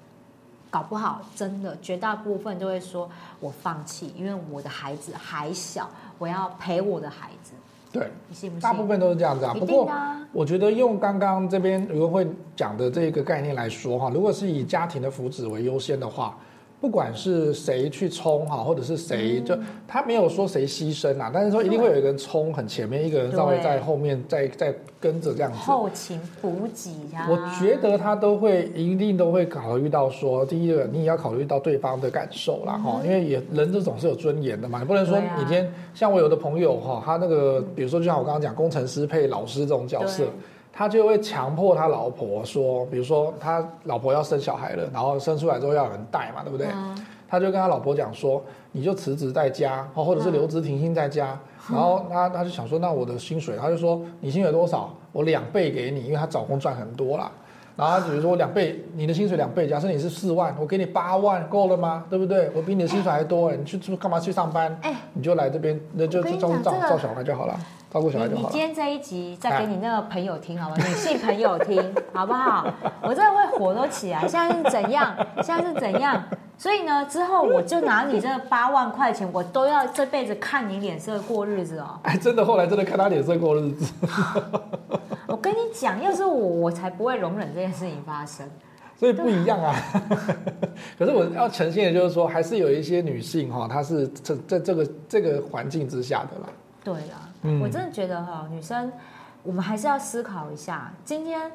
[0.77, 3.09] 搞不好真的绝大部分都会说
[3.41, 7.53] 我放弃，因为我的孩子还小，我要陪我的孩子。
[7.91, 9.55] 对，你信不信大部分都是这样子啊。
[9.55, 9.91] 不过，
[10.35, 16.37] 我觉得用刚刚这边刘文会讲的这个概念来说哈，如果是以家庭的福祉为优先的话，
[16.87, 25.59] 不管是谁去冲哈，或者是谁，嗯、就他没有说谁牺牲啊，但是说一定会有一个人冲很前面，一个人稍微在后面再再跟着这样子。
[25.59, 27.27] 后勤补给呀。
[27.29, 40.23] 我觉得他都会一定都会考虑到说，第一个你也要考虑到对方的感受啦哈，嗯、因为也人这总是有尊严的嘛，你不能说你今天、啊、像我有的朋友哈，他那个比如说就像我刚刚讲工程师配老师这种角色。
[40.77, 46.67] 他就会强迫他老婆说，比如说他老婆要生小孩了，然后生出来之后要有人带嘛，对不对？
[46.71, 46.95] 嗯、
[47.27, 51.39] 他就跟他老婆讲说，你就辞职在家，或者是留职停薪在家。
[51.71, 54.93] 嗯、然后他他就想说，那我的薪水，他就说你薪水多少？
[55.13, 57.33] 我两倍给你，因为他找工赚很多啦。
[57.75, 62.05] 然后他比如说我两倍，你的薪水两倍，假设你是四万，我给你八万，够了吗？
[62.11, 62.51] 对不对？
[62.55, 64.79] 我比你的薪水还多，欸、你去干嘛去上班？
[64.83, 67.59] 哎，你就来这边，那就就照照照小孩就好了。
[67.97, 68.43] 照顾小孩就好。
[68.43, 70.77] 你今天这一集再给你那个朋友听好吗？
[70.87, 71.83] 女性朋友听
[72.13, 72.71] 好不好？
[73.01, 74.21] 我真的会火都起来。
[74.29, 75.17] 现在是怎样？
[75.43, 76.23] 现在是怎样？
[76.59, 81.99] 所以呢，之后我就拿你这八万块钱，我都要这辈子看你脸色过日子哦。
[82.05, 83.95] 哎，真的，后来真的看他脸色过日子。
[85.27, 88.47] 我跟你讲，要是我，我才不会容忍这件事情发生。
[88.99, 89.75] 所以不一样啊。
[90.99, 96.49] 可是我要呈现的就是说，还是有一些女性哈，她是这在这个这个环境之下的啦。
[96.85, 97.26] 对啦。
[97.47, 98.93] 嗯、我真的觉得哈，女生，
[99.43, 101.51] 我们还是要思考一下，今天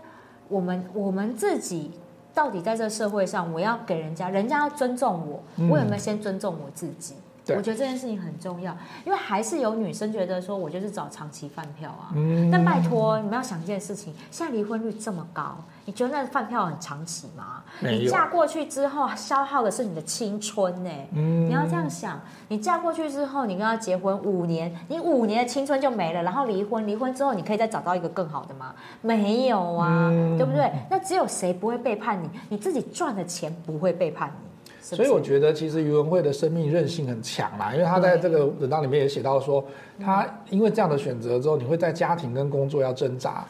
[0.48, 1.92] 我们我们自己
[2.34, 7.16] 到底在这个社会上，我要给人家，人家要尊重我，我有没有先尊重我自己？
[7.56, 12.12] 我觉得这件事情很重要，因为还是有女生觉得说，我就是找长期饭票啊。
[12.16, 17.64] 嗯、但拜托，你们要想一件事情，现在离婚率这么高，你觉得那饭票很长期吗？
[17.82, 21.08] 有你嫁过去之后，消耗的是你的青春呢、欸。
[21.14, 28.74] 嗯、你要这样想，你嫁过去之后，你跟他结婚五年，你五年的青春就没了，然后离婚，离婚之后你可以再找到一个更好的吗？
[29.02, 30.72] 没有啊，嗯、对不对？
[30.90, 32.30] 那只有谁不会背叛你？
[32.50, 34.51] 你自己赚的钱不会背叛你。
[34.82, 39.63] 所以我觉得，其实于文慧的生命韧性很强啦，因为他在这个文章里面也写到说，
[40.00, 43.46] 他因为这样的选择之后，你会在家庭跟工作要挣扎，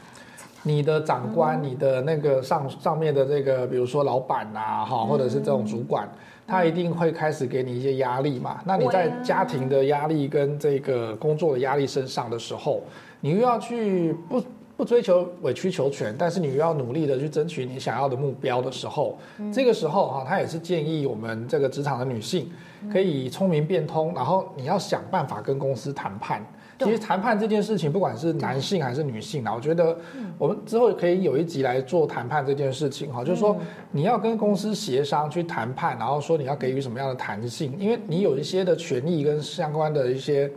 [0.64, 6.08] 你的长官、你的那个上上面的这个，比如说老板呐，哈，或者是这种主管，
[6.46, 8.60] 他一定会开始给你一些压力嘛。
[8.66, 12.82] 那你在家庭的压力跟这个工作的压力身上的时候，
[13.22, 14.44] 你又要去不。
[14.82, 22.52] 不追求委曲求全，但是你又要努力的去争取你想要的目标的时候，嗯、这个时候哈，他也是建议我们这个职场的女性
[22.92, 26.44] 可以聪明变通，然后你要想办法跟公司谈判。
[26.80, 29.96] 其实谈判这件事情，不管是男性还是女性啊，我觉得
[30.40, 33.56] 我们之后可以有一集来做谈判这件事情哈，就是说
[33.92, 40.52] 你要跟公司协商去谈判，然后说你要给予什么样的弹性，因为你有一些的权益跟相关的一些。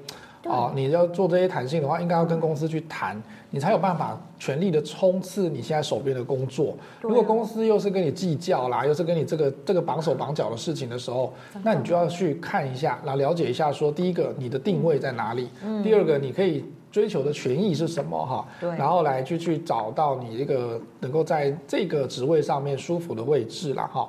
[0.46, 3.18] 哦，你要做这些弹性的话，应该要跟公司去谈，
[3.54, 6.76] 你才有办法全力的冲刺你现在手边的工作。
[7.00, 15.48] 如果公司又是跟你计较啦，又是跟你这个这个绑手绑脚的事情的时候，那你就要去看一下，来了解一下，说第一个你的定位在哪里，
[15.84, 18.44] 第二个你可以追求的权益是什么哈，
[18.76, 24.08] 然后来去去找到你这个能够在这个职位上面舒服的位置了哈。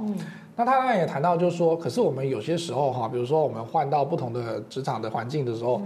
[0.55, 5.79] 那他刚才也谈到，就是说，可是我们有些时候哈，比如说我们换到不同的职场的环境的时候。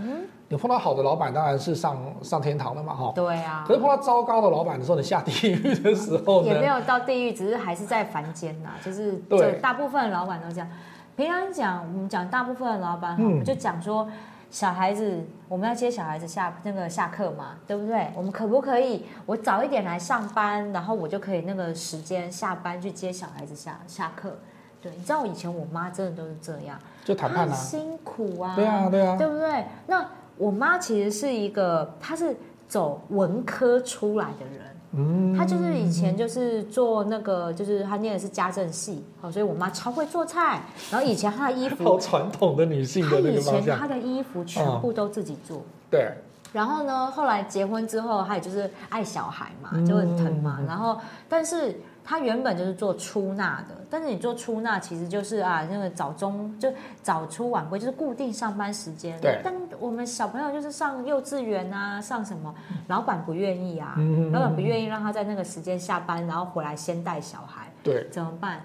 [0.49, 3.11] 你碰到好的老板，当然是上上天堂了嘛，哈。
[3.13, 3.63] 对啊。
[3.67, 8.71] 可是碰到糟糕的老板的时候，你下地狱的时候也没有到地狱，只是还是在凡间呐。
[8.83, 10.67] 就是对，大部分的老板都这样。
[11.15, 14.09] 平常讲，我们讲大部分的老板，我们，就讲说
[14.49, 18.11] 小孩子，我们要接小孩子下那个下课嘛，对不对？
[18.15, 24.39] 我们可不可以我早一点来上班，然后我就可以那个时间下班去接小孩子下下课？
[24.81, 29.65] 对，你知道我以前我妈真的都是这样，就谈判啊，辛苦啊，对啊，对啊，对不对？
[29.85, 30.03] 那。
[30.39, 32.33] 我妈其实是一个，她是
[32.65, 34.61] 走文科出来的人，
[34.93, 40.61] 嗯，她就是以前就是做那个，就是她念的是家政系，好，所以我妈超会做菜。
[40.89, 43.53] 然后以前她的衣服， 好传统的女性的那个方向。
[43.53, 46.11] 她以前她的衣服全部都自己做，嗯、对。
[46.53, 50.55] 然后呢，后来结婚之后，她也就是爱小孩嘛，就很疼嘛。
[50.61, 50.97] 嗯、然后，
[51.27, 51.77] 但是。
[52.03, 56.71] 他原本就是做出纳的，但是你做出纳其实就是啊，那个早中就
[57.03, 59.19] 早出晚归，就是固定上班时间。
[59.21, 59.39] 对。
[59.43, 62.53] 但我们小朋友就是上幼稚园啊，上什么，
[62.87, 67.71] 老板不愿意啊，嗯、老板不愿意让他在那个时间下班，然后回来先带小孩。
[67.83, 68.07] 对。
[68.09, 68.61] 怎么办？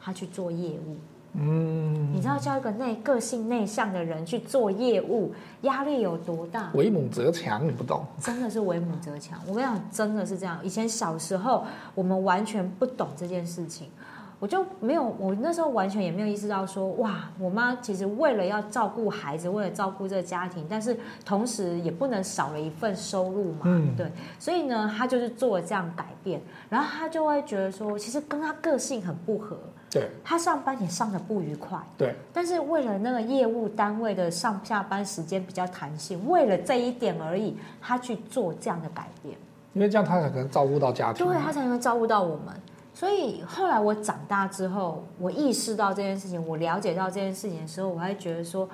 [0.00, 0.96] 他去做业务。
[1.36, 6.70] 嗯，你知道叫一个内个性内向的人去做业务，压力有多大？
[6.74, 8.04] 为母则强，你不懂。
[8.20, 10.58] 真的是为母则强，我跟你讲，真的是这样。
[10.62, 13.88] 以前小时候，我们完全不懂这件事情。
[14.44, 29.56] 我就没有，我那时候完全也没有意识到说，哇，我妈其实为了要照顾孩子，为了照顾这个家庭，但是同时也不能少了一份收入嘛，嗯、对，所以呢，她就是做了这样改变，然后她就会觉得说，其实跟她个性很不合，
[29.90, 39.38] 对，她上班也上的不愉快，对，但是为了那个业务单位的上下班时间比较弹性，为了这一点而已，她去做这样的改变，
[39.72, 42.54] 因为这样她才能照顾到家庭，对，她才能照顾到我们。
[42.94, 48.68] 所以后来我长大之后，我意识到这件事情，我了解到这件事情的时候，我还觉得说，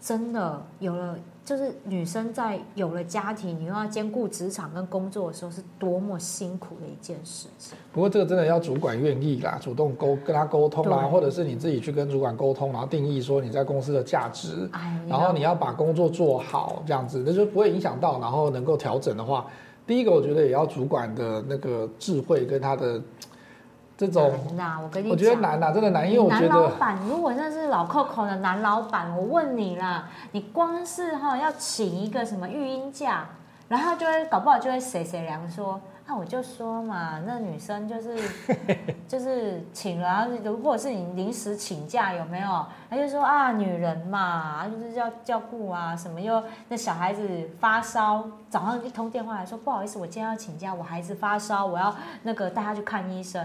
[0.00, 7.76] 真的有了，就是女生在有了家庭，你又要兼顾职场跟工作的时候，是多么辛苦的一件事情。
[7.92, 14.70] 不过这个真的要主管愿意啦，主动沟跟他沟通啦，或者是你自己去跟主管沟通，然后定义说你在公司的价值，
[15.08, 19.44] 然后你要把工作做好，这样子，那就不会影响到，然后能够调整的话，
[19.88, 23.02] 第一个我觉得也要主管的那个智慧跟他的。
[23.96, 33.26] 这种难，我跟你讲，我觉得难呐，真的难，因为我觉得男老板，如果那是老 Coco 的男老板，我问你啦，你光是哈要请一个什么育婴假，
[33.68, 38.16] 然后就会搞不好就会谁谁凉说，那我就说嘛，那女生就是
[39.08, 42.66] 就是请了，然后如果是你临时请假有没有？
[42.90, 47.26] 他就说啊，女人嘛，就是要照顾啊，什么又那小孩子
[47.58, 53.42] 发烧，早上一通电话来说，不好意思，我今天要请假，我孩子发烧，我要那个带他去看医生。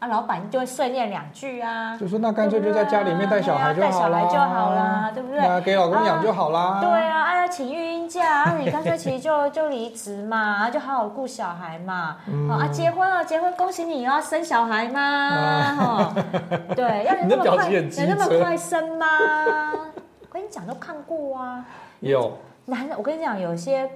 [0.00, 5.38] 啊，老板就会碎念两句啊，就说那干脆就在家里面带小孩就好了，带小孩就好啦，对不对？
[5.38, 6.60] 啊，给老公养就好啦。
[6.60, 12.16] 啊对啊，啊，呀请育婴假，啊，你干脆其实就就离职嘛，就好好顾小孩嘛。
[12.26, 15.76] 嗯、啊，结婚了，结婚恭喜你要生小孩吗？
[15.76, 19.06] 哈、嗯，对，要你那么快，你那么快生吗？
[20.22, 21.62] 我跟你讲，都看过啊。
[22.00, 23.90] 有男的，我跟你讲，有些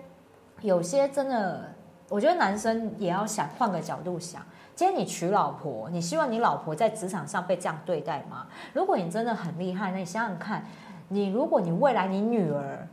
[0.61, 1.62] 有些真的，
[2.11, 4.43] 我觉得男生也要想换个角度想。
[4.74, 8.46] 今天你娶老婆，你希望你老婆在职场上被这样对待吗？
[8.72, 10.66] 如果你真的很厉害，那你想想看，
[11.08, 12.84] 你如果你未来你女儿，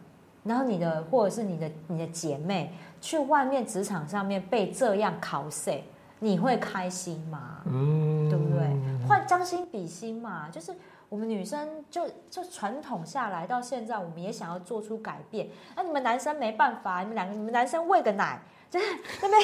[0.44, 5.74] 然后你的或者是你的你的姐妹去外面职场上面被这样考试，
[6.20, 7.62] 你会开心吗？
[7.66, 9.08] 嗯，对不对？
[9.08, 10.72] 换将心比心嘛，就是
[11.10, 15.48] 我们女生就就传统下来到现在，我们也想要做出改变。
[15.76, 18.40] 那你们男生没办法，你们两个你们男生喂个奶。
[18.72, 18.86] 就是
[19.22, 19.42] 那边，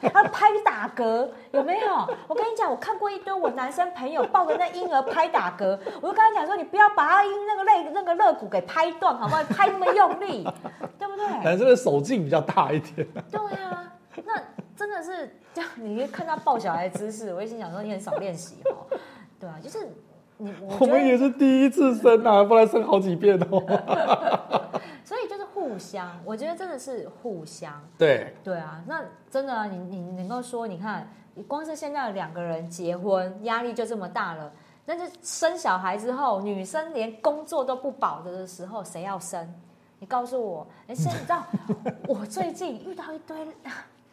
[0.10, 1.86] 他拍打嗝有没有？
[2.26, 9.44] 我跟你讲，我看过一堆我男生朋友抱着那婴儿拍打嗝，我就跟他讲说，你不要把他婴那个肋那个肋骨给拍断，好不好？
[9.44, 10.48] 拍那么用力，
[10.98, 11.26] 对不对？
[11.44, 13.06] 男生的手劲比较大一点。
[13.30, 13.92] 对啊，
[14.24, 14.42] 那
[14.74, 15.70] 真的是这样。
[15.76, 18.86] 你看他抱小孩的姿势，我一心想说你很少练习哦。
[19.38, 19.86] 对啊，就是
[20.38, 23.62] 你我，我们也是第一次生啊，不然生好几遍哦。
[25.04, 27.82] 所以就是互相，我觉得真的是互相。
[27.98, 31.08] 对对啊，那真的啊，你你能够说，你看，
[31.46, 34.52] 光是现在两个人结婚，压力就这么大了。
[34.86, 39.52] 那就生小孩之后，女生连工作都不保的时候，谁要生？
[39.98, 41.44] 你告诉我，哎，现在你知道，
[42.06, 43.36] 我最近遇到一堆。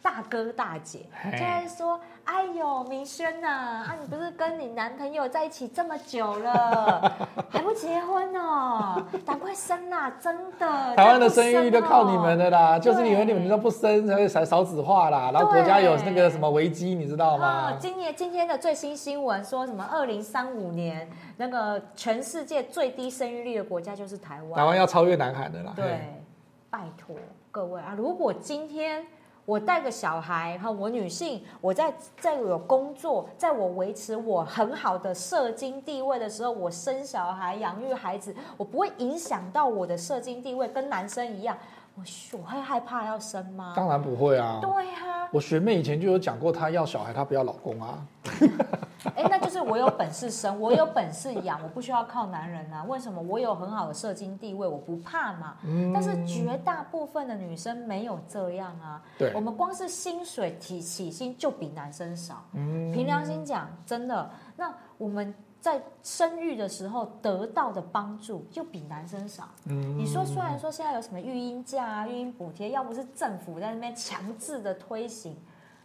[0.06, 7.12] 大哥大姐就在说：“哎呦，明轩呐，啊，你不是跟你男朋友在一起这么久了，
[7.50, 9.04] 还不结婚哦？
[9.26, 10.12] 赶快生呐！
[10.20, 15.32] 真的，台湾的生育率都靠你们的啦，就是因为你们都不生，才会少少子化啦。
[15.34, 17.72] 然后国家有那个什么危机，你知道吗？
[17.72, 19.84] 哦，今年今天的最新新闻说什么？
[19.90, 25.72] 二零三五年那个全世界最低生育率的国家就是台湾，台湾要超越南韩的啦。
[25.74, 26.22] 对，
[26.70, 27.16] 拜托
[27.50, 29.04] 各位啊，如果今天。
[29.46, 41.56] 我带个小孩哈，我女性，我在在我有工作，在我维持我很好的社经地位的时候，我生小孩、养育孩子，我不会影响到我的社经地位，跟男生一样。
[41.96, 42.02] 我
[42.38, 43.72] 我会害怕要生吗？
[43.74, 44.58] 当然不会啊。
[44.60, 48.06] 对啊，我学妹以前就有讲过，她要小孩，她不要老公啊。
[49.14, 52.84] 哎，那就是我有本事生，我有本事养，我不需要靠男人啊。
[52.84, 53.22] 为什么？
[53.22, 55.56] 我有很好的社经地位，我不怕嘛。
[55.64, 55.90] 嗯。
[55.92, 59.00] 但是绝大部分的女生没有这样啊。
[59.16, 59.32] 对。
[59.34, 62.44] 我们光是薪水起起薪就比男生少。
[62.52, 62.92] 嗯。
[62.92, 65.34] 凭良心讲，真的，那我们。
[65.66, 69.48] 在生育的时候得到的帮助就比男生少。
[69.64, 75.36] 嗯，你说虽然说现在有什么育婴假啊、育婴补贴，要不是政府在那边强制的推行，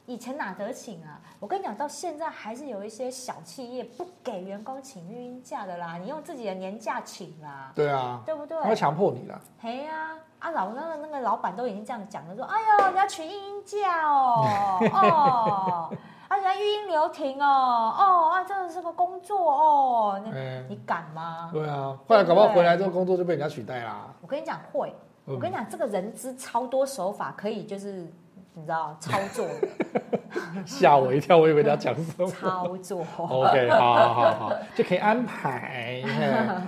[0.06, 1.20] 以前哪得请啊？
[1.40, 7.72] 我跟你讲，到现在还是有一些小企业不给员工请育婴假的啦，你用自己的年假请啦。
[7.74, 8.62] 对啊，对不对？
[8.62, 9.42] 他强迫你啦。
[9.60, 15.94] 嘿呀，啊老那个那个老板都已经这样讲了，说哎呦你要请育婴假哦哦。
[16.32, 21.50] 啊，人家育婴留停哦，哦啊，真的是个工作哦，你、欸、你敢吗？
[21.52, 24.08] 对啊，后来搞不好回来之后工作就被人家取代啦。
[24.22, 28.10] 我跟你讲会，我跟你讲这个人资超多手法可以，就是
[28.54, 30.20] 你知道操作的。
[30.66, 33.06] 吓我一跳，我以为他讲什么操作。
[33.18, 36.02] OK，好好好好，就可以安排，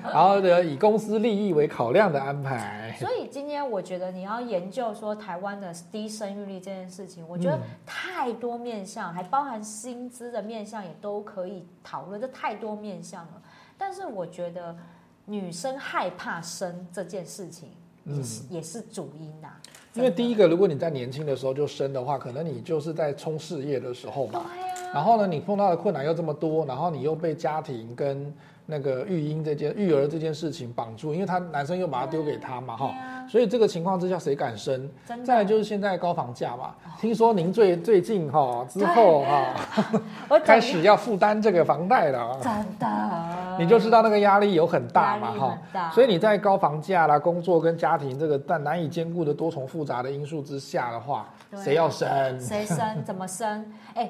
[0.04, 2.96] 然后呢，以公司利益为考量的安排。
[3.00, 12.20] 所以今天我觉得你要研究说台湾的低生育率这件事情，我觉得太多面向，还包含薪资的面向，也都可以讨论。
[12.20, 13.42] 这太多面向了，
[13.78, 14.76] 但是我觉得
[15.26, 17.70] 女生害怕生这件事情，
[18.06, 19.58] 也是、嗯、也是主因呐、啊。
[19.96, 24.46] 因为第一个，如果你在年轻的时候就生的话，可能你就是在冲事业的时候嘛。
[24.92, 28.34] 然后呢，你碰到的困难又这么多，然后你又被家庭跟
[28.66, 32.94] 那个育婴这件育儿这件事情绑住，因为他男生又把他丢给他嘛，哈。
[33.28, 34.90] 所以这个情况之下，谁敢生？
[35.24, 36.76] 再来就是现在高房价嘛。
[37.00, 39.54] 听说您最最近哈之后哈，
[40.44, 42.38] 开始要负担这个房贷了。
[42.42, 43.58] 真的。
[43.60, 45.92] 你就知道那个压力有很大嘛，哈。
[45.92, 52.40] 所以你在高房价啦、工作跟家庭这个但难以兼顾的多重复杂的因素之下的话，谁要生？
[52.40, 53.04] 谁生？
[53.04, 53.66] 怎么生？
[53.96, 54.10] 哎。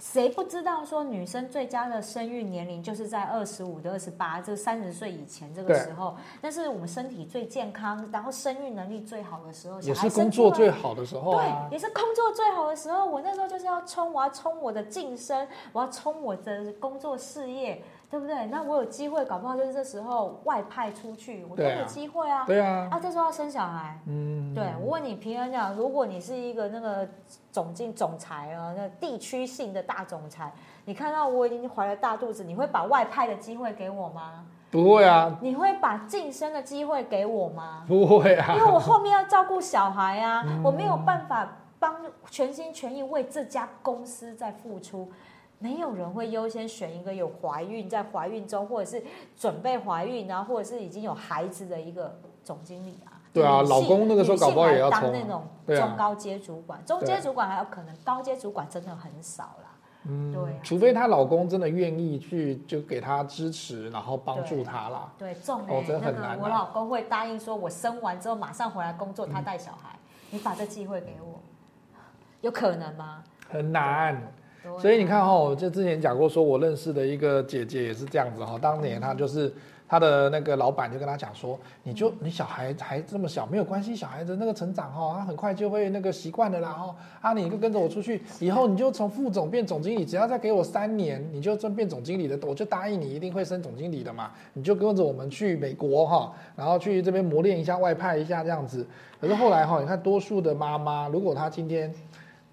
[0.00, 13.06] 谁不知道说女生最佳的生育年龄就是在二十五到二十八，这三十岁以前这个时候，但是我们身体最健康，然后生育能力最好的时候，也是工作最好的时候，啊，对，也是工作最好的时候。
[13.06, 17.82] 我那时候就是要冲，我要冲我的晋升，我要冲我的工作事业。
[18.14, 18.46] 对不对？
[18.46, 22.44] 那我有机会，搞不好就是这时候外派出去，我都有机会啊。
[22.46, 22.86] 对啊。
[22.88, 23.98] 啊，这时候要生小孩。
[24.06, 24.54] 嗯。
[24.54, 27.08] 对，我问你，平安讲，如果你是一个那个
[27.50, 30.52] 总经总裁啊，那地区性的大总裁，
[30.84, 34.46] 你看到我已经怀了大肚子，你会把外派的机会给我吗？
[34.70, 35.36] 不会啊。
[35.40, 37.84] 你会把晋升的机会给我吗？
[37.88, 38.54] 不会啊。
[38.54, 41.96] 因为我后面要照顾小孩啊，嗯、我没有办法帮
[42.30, 45.10] 全心全意为这家公司在付出。
[45.58, 49.02] 没有人会优先选一个有怀孕，在怀孕中，或者是
[49.36, 53.12] 准备怀孕，然后或者是已经有孩子的一个总经理啊。
[53.32, 59.70] 对啊，老公那个时候搞不好也要当那种中高阶主管，中阶主管还有可能，高阶主管真的很少啦。
[60.06, 65.10] 嗯，对，除非她老公真的愿意去，就给她支持，然后帮助她啦。
[65.18, 66.38] 对，重哦，真的很难。
[66.38, 69.98] 我老公会答应说，我生完之后马上回来工作，他带小孩，
[70.30, 71.40] 你把这机会给我，
[72.42, 73.24] 有可能吗？
[73.48, 74.20] 很难。
[74.78, 78.58] 所以你看哈，我就之前讲过，说我认识的一个姐姐也是这样子哈。
[78.60, 79.52] 当年她就是
[79.86, 86.96] 她的那个老板就跟她讲说，你就你小孩还这么小，没有关系，小孩子那个成长哈，他很快就会那个习惯的啦哈。
[87.20, 94.30] 啊，你就跟着我出去，以后你就从副总变总经理，只要再给我三年，你就真变总经理的，我就答应你一定会升总经理的嘛。
[94.54, 98.86] 你就跟着我们去美国哈，然后去这边磨练一下，外派一下这样子。
[99.20, 101.92] 可是后来哈，你看多数的妈妈，如果她今天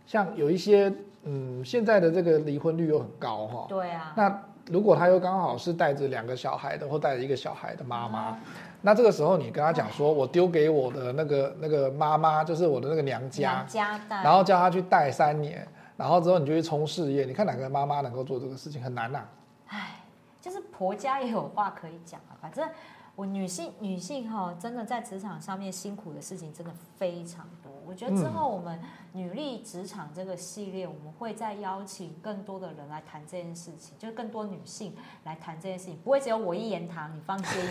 [0.05, 0.93] 像有一些。
[1.23, 3.65] 嗯，现在的这个离婚率又很高哈。
[3.69, 4.13] 对啊。
[4.15, 8.37] 那如果他又刚好是带着两个小孩的，或带着一个小孩的妈妈，
[8.81, 15.67] 那这个时候你跟他讲说，我丢给我的那个那个妈妈，就是我的那个娘家，娘家带，然后叫他去带三年，
[15.97, 18.81] 然后之后你就去冲事业，你看哪个妈妈能够做这个事情？
[18.81, 19.29] 很难呐、啊。
[19.67, 20.03] 哎，
[20.39, 22.67] 就是婆家也有话可以讲啊，反正。
[23.13, 27.60] 我女性女性哈，真的在职场上面辛苦的事情真的非常多。
[27.85, 28.79] 我觉得之后我们
[29.13, 37.61] 女力职场这个系列，我们会再邀请更多的人来谈这件事情，就是更多女性来谈这件事情，不会只有我一言堂，你放心。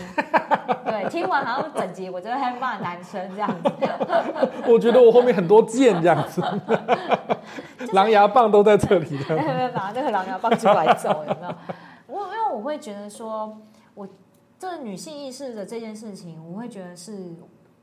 [0.85, 3.71] 对，听完好像整集我就会骂男生这样子。
[4.67, 6.41] 我觉得我后面很多剑这样子，
[7.93, 9.17] 狼牙棒都在这里。
[9.29, 11.09] 有没有把那个狼牙棒出来走？
[11.27, 11.55] 有没有？
[12.07, 13.57] 我因为我会觉得说，
[13.95, 14.07] 我。
[14.59, 17.33] 这女性意识的这件事情，我会觉得是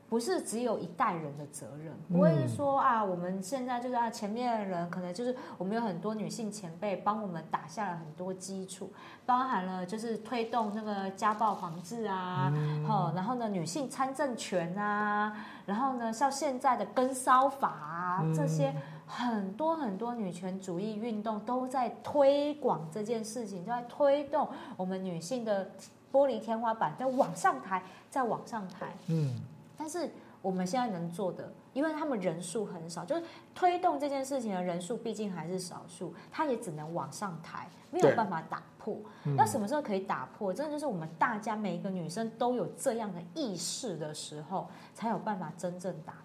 [0.09, 1.93] 不是只有一代人的责任？
[2.11, 8.91] 不会是说啊，我们现在就是啊，前面的人可能就是我们有很多女性前辈帮我们打下了很多基础，
[9.25, 12.51] 包含了就是推动那个家暴防治啊，
[12.87, 15.37] 好，然后呢，女性参政权啊，
[15.67, 18.73] 然后呢，像现在的跟骚法啊，这些
[19.05, 25.69] 很多很多女权主义运动都在推广这件事情，都在推动我们女性的。
[26.11, 28.87] 玻璃天花板，在往上抬，再往上抬。
[29.09, 29.39] 嗯，
[29.79, 30.11] 但是
[30.41, 33.23] 我们现在能做的，因为他们人数很少，就是
[33.55, 38.97] 推动这件事情的人数毕竟还是少数，他也只能往上抬，没有办法打破。
[39.37, 40.53] 那什么时候可以打破？
[40.53, 46.19] 真的就是我们大家每一个女生都有这样的意识的时候，才有办法真正打破。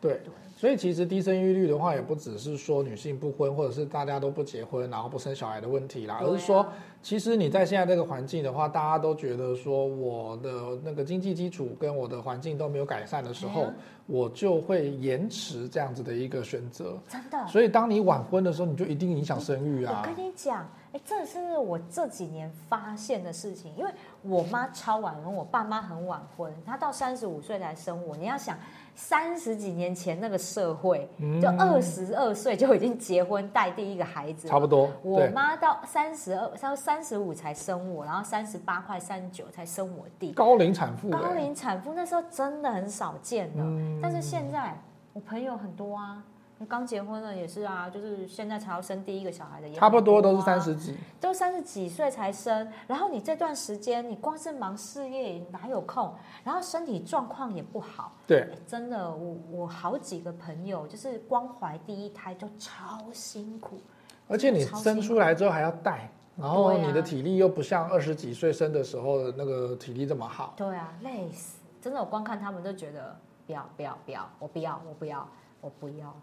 [0.00, 0.20] 对，
[0.56, 6.66] 所以其实低生育率的话，也不只是说女性不婚，或者是大家都不结婚，然后不生小孩的问题啦，而是说，
[7.02, 13.66] 其实你在现在这个环境的话，大家都觉得说，我的那个经济基础跟我的环境都没有改善的时候，
[14.06, 16.98] 我就会延迟这样子的一个选择。
[17.08, 17.46] 真的。
[17.46, 20.02] 所以当你晚婚的时候，你就一定影响生育啊。
[20.04, 23.90] 我跟你讲，哎，这是我这几年发现的事情，因为
[24.22, 28.14] 我妈超晚婚，我爸妈很晚婚，她到三十五岁才生我。
[28.16, 28.56] 你要想。
[28.96, 31.08] 三十几年前那个社会，
[31.40, 34.90] 就二十二岁就已经结婚带第一个孩子，差不多。
[35.02, 40.32] 我妈到三十二，到三十五才生我，然后三十八快三十九才生我弟。
[40.32, 44.74] 高龄产妇，高龄产妇那时候真的很少见的，嗯、但是现在
[45.12, 46.24] 我朋友很多啊。
[46.64, 52.66] 刚结婚了也是啊，就是现在才要生第一个小孩的也、啊，差不多都是三十几，都三十几岁才生。
[52.86, 56.14] 然后你这段时间，你光是忙事业，哪有空？
[56.42, 58.12] 然后身体状况也不好。
[58.26, 63.78] 对，真的，我我好几个朋友，就是光怀第一胎就超辛苦，
[64.26, 70.54] 而且你生出来之后还要带，然后你的体力又不像二十几岁生的时候的那个体力这么好。
[70.56, 71.58] 对啊，累死！
[71.82, 73.14] 真的，我光看他们都觉得
[73.46, 75.28] 不要不要不要，我不要我不要。
[75.60, 76.14] 我不要，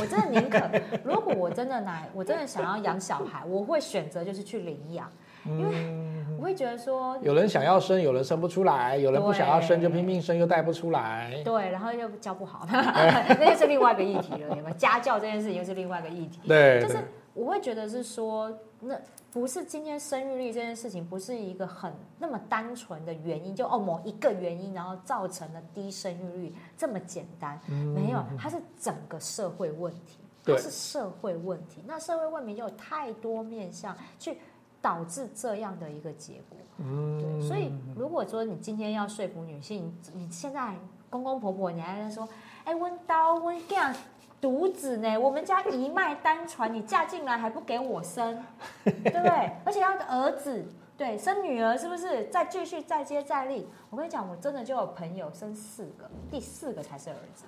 [0.00, 0.60] 我真的宁可，
[1.04, 5.08] 如果我真的来，我真的想要养小孩，我会选择就是去领养，
[5.44, 5.94] 因为
[6.36, 14.76] 我会觉得说，有人想要生，有人生不出来，有人不想要生就拼命生又带不出来，对，然后又教不好， 那又是另外一个议题了，有没有？
[14.76, 16.96] 家教这件事情又是另外一个议题，对，就是
[17.34, 18.50] 我会觉得是说
[18.82, 19.00] 那。
[19.32, 31.82] 不是今天生育率这件事情不是一个很那么单纯的原因，就哦某一个原因，然后造成了低生育率这么简单，没有，它是整个社会问题，它是社会问题。
[31.86, 34.36] 那社会问题就有太多面向去
[34.82, 36.58] 导致这样的一个结果。
[36.76, 40.76] 嗯，对，所以如果说你今天要说服女性，你现在
[41.08, 42.28] 公公婆婆你还在说，
[42.64, 43.96] 哎，温刀温干。
[44.42, 45.16] 独子呢？
[45.16, 48.44] 我们家一脉单传，你嫁进来还不给我生，
[48.82, 49.52] 对不对？
[49.64, 50.66] 而且要个儿子，
[50.98, 52.24] 对，生女儿是不是？
[52.24, 53.68] 再继续再接再厉。
[53.88, 57.44] 我跟你讲，我真的就有朋友生四个，第四个才是儿子，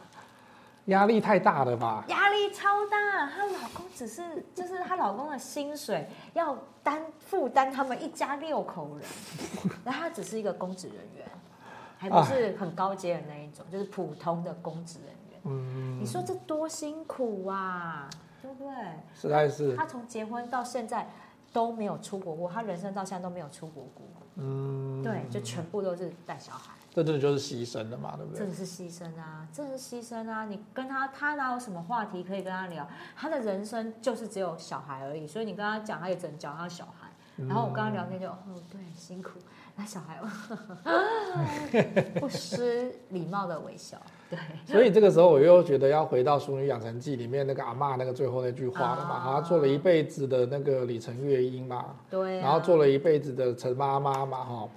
[0.85, 2.05] 压力太大了吧？
[2.07, 4.23] 压力超大，她老公只是
[4.55, 9.09] 就是她老公的薪水要担负担他们一家六口人，
[9.85, 11.27] 然后他只是一个公职人员，
[11.99, 15.24] 还不是很高阶的那一种，就是普通的公职人员。
[15.45, 18.09] 嗯，你说这多辛苦啊，
[18.43, 18.75] 对不对？
[19.15, 19.77] 实在是。
[19.77, 21.09] 他从结婚到现在
[21.53, 24.05] 都没有出国过，他人生到现在都没有出国过。
[24.37, 26.73] 嗯，对，就全部都是带小孩。
[26.93, 28.39] 这真的就是牺牲了嘛，对不对？
[28.39, 30.45] 真的是牺牲啊，真的是牺牲啊！
[30.45, 32.89] 你跟他，他哪有什么话题可以跟他聊？
[33.17, 37.09] 他的人生就是只有小孩而已，所以你跟他讲，他也只能讲他小孩。
[37.37, 38.39] 然后我跟他聊天就，哦，
[38.71, 39.31] 对，辛苦。
[39.77, 40.21] 那小孩
[42.21, 44.01] 不失礼貌的微笑。
[44.67, 54.69] 对，所以这个时候我又觉得要回到《淑女养成记》里面那个阿妈那个最后那句话了嘛，她做了一辈子的那个李晨月英嘛，对，然后做了一辈子的陈妈妈嘛，哈，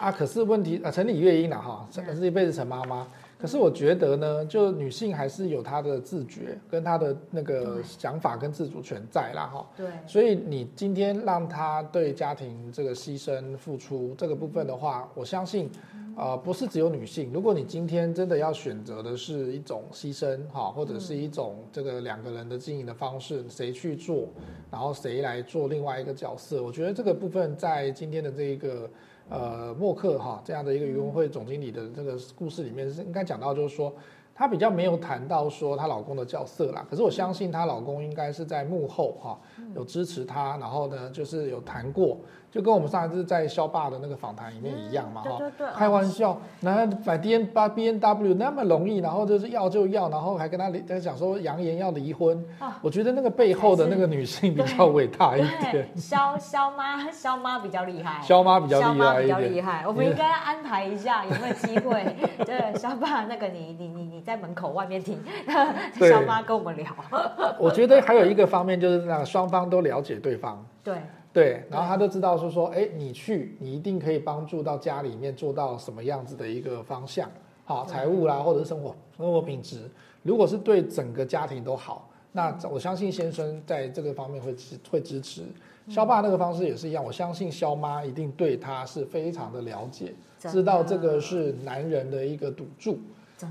[0.00, 3.06] 啊，可是问题啊，陈李月英了哈，真的是一辈子陈妈妈。
[3.40, 9.64] 可是我觉得呢，就女性还是有她的自觉跟她的那个想法跟自主权在啦，哈。
[9.76, 9.86] 对。
[10.08, 15.70] 所以你今天让她对家庭这个牺牲付出这个部分的话，我相信，
[16.18, 17.30] 呃，不是只有女性。
[17.32, 24.26] 如果你今天真的要选择的是一种牺牲，哈，或者是一种这个两个人的经营的方式，谁去做，
[24.68, 28.90] 然后谁来做另外一个角色，我觉得这个部分在今天的这一个。
[29.30, 33.94] 呃，默克哈这样的一个渔工会总经理的这个故事里面是应该讲到，就是说
[34.34, 36.82] 她比较没有谈到说她老公的角色啦。
[36.88, 39.38] 可是我相信她老公应该是在幕后哈
[39.74, 42.16] 有支持她，然后呢就是有谈过。
[42.50, 55.86] 就跟我们上一次在肖爸的那个访谈里面一样嘛，哈、嗯，对对对，开玩笑，那买 D N 八 B N W 那么容易，然后就是要就要，然后还跟他在讲说扬言要离婚，啊，我觉得那个背后的那个女性比较伟大一点。
[55.96, 59.84] 肖肖妈，肖妈比较厉害，肖妈比较厉害，比较厉害。
[59.86, 62.16] 我们应该安排一下，有没有机会？
[62.46, 65.22] 对，萧爸那个你你你你在门口外面听，
[66.00, 66.86] 肖妈跟我们聊。
[67.60, 70.64] 我觉得还有一个方面就是让双方都了解对方。
[70.82, 70.94] 对。
[71.38, 77.30] 对，然后他就知道是说，哎，你去，你一定可以帮助到家里面做到什么样子的一个方向，
[77.64, 79.88] 好，财务啦，或者是生活生活品质，
[80.24, 85.42] 如果是对整个家庭都好，那我相信先生在这个方面会支会支持。
[85.88, 92.98] 肖爸那个方式也是一样，我相信肖妈一定对他是非常的了解，知道这个是男人的一个赌注，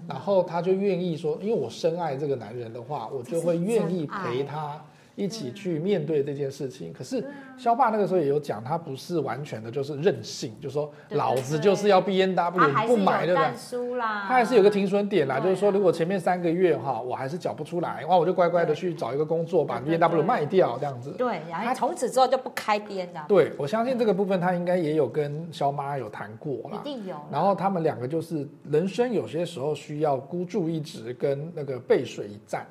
[0.10, 4.84] 然后他就愿意说，因为我深爱这个男人的话，我就会愿意陪他。
[5.18, 7.26] 一起去面对这件事情，可是
[7.58, 21.10] 肖爸那个时候也有讲，他不是完全的就是任性，就说老子就是要 B N W 不买对不对，他还是有个停损点啦，就是说如果前面三个月哈我还是缴不出来，哇，我就乖乖的去找一个工作把 B N W 卖掉这样子。
[21.18, 23.26] 对，然后从此之后就不开 B N W。
[23.28, 27.16] 对，我相信这个部分他应该也有跟肖妈有谈过啦，一定有。
[27.32, 32.68] 然后他们两个就是人生有些时候需要孤注一掷跟那个背水一战。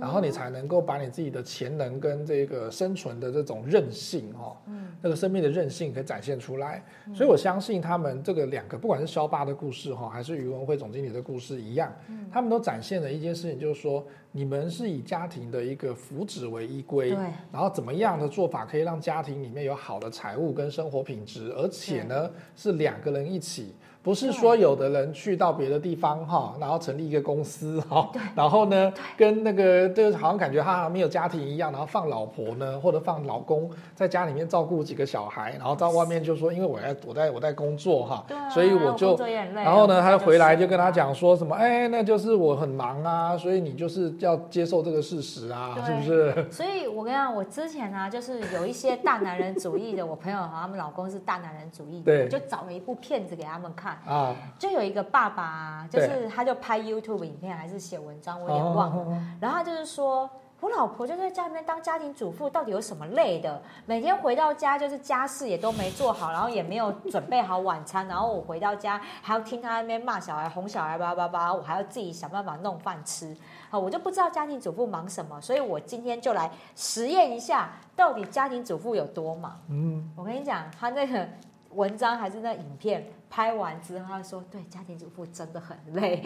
[0.00, 6.84] 然后你才能够把你自己的潜能跟这个生存的这种韧性哦，嗯，那个生命的韧性可以展现出来。
[7.14, 11.92] 所以我相信他们这个两个，不管是肖巴的故事哈，还是余文辉总经理的故事一样，
[12.30, 14.04] 他们都展现了一件事情，就是说。
[14.36, 17.18] 你们是以家庭的一个福祉为依归，对，
[17.52, 23.76] 然后怎么样的做法可以让家庭里面有好的财务跟生活品质，而且呢是两个人一起。
[24.04, 39.16] 不是说有的人去到别的地方哈，然后成立一个公司哈，然后呢跟那个就是好像感觉他没有家庭一样，然后放老婆呢或者放老公在家里面照顾几个小孩，然后到外面就说因为我在我在我在工作哈，所以我就
[39.54, 46.44] 然后呢他回来就跟他讲说什么哎那就是我很忙啊，所以你就是要接受这个事实啊，是不是？
[46.52, 53.93] 所以我跟你讲，我之前呢就是有一些大男人主义的，我朋友和他们老公是大男人主义，对，就找了一部片子给他们看。
[54.06, 59.22] 啊，就有一个爸爸，啊，就是他就拍 YouTube 影片还是写文章，我有点忘了。
[59.40, 60.28] 然后他就是说，
[60.60, 63.60] 我老婆就在家里面当家庭主妇，到底有什么累的？
[63.84, 73.36] 每天回到家就是家事也都没做好，然后也没有准备好晚餐，然后我回到家还要听他那边骂小孩、哄小孩，叭叭叭，我还要自己想办法弄饭吃。
[73.68, 79.60] 好，我就不知道家庭主妇忙什么，所以我今天就来实验一下，到底家庭主妇有多忙。
[79.68, 81.28] 嗯，我跟你讲，他那个
[81.74, 83.04] 文章还是那影片。
[83.30, 86.22] 拍完之后，他说：“对，家庭主妇真的很累。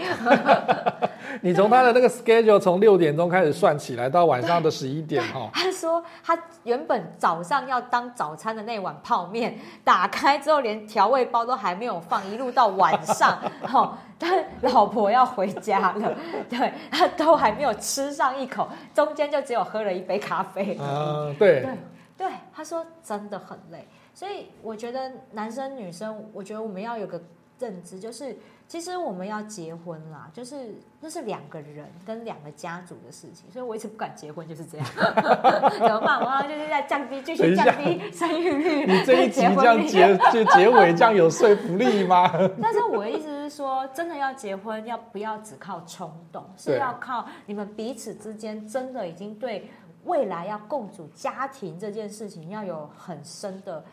[1.40, 5.49] ”你从他的那个 schedule 从六点钟开始算起来，到晚上的十一点哈。
[5.55, 16.14] 他说他原本早上要当早餐的那碗泡面，打开之后连调味包都还没有放，一路到晚上， 哈，但老婆要回家了，
[16.51, 20.76] 对，他都还没有吃上一口，中间就只有喝了一杯咖啡。
[20.78, 21.70] 嗯，对对
[22.18, 23.88] 对，他说真的很累。
[24.18, 27.22] 所以我觉得男生女生，我觉得我们要有个
[27.60, 33.48] 认知，就是其实我们要结婚啦，就是那是两个人跟两个家族的事情。
[33.48, 34.84] 所以我一直不敢结婚，就是这样。
[35.70, 36.18] 怎么办？
[36.18, 38.86] 我就是在降低，继续降低生育率。
[38.92, 42.28] 你这一集这样结就结尾，这样有说服力吗？
[42.60, 46.44] 但是我的意思是说，真的要结婚，要不要只靠冲动？
[46.56, 49.70] 是要靠你们彼此之间真的已经对
[50.06, 53.84] 未来要共组家庭这件事情要有很深的。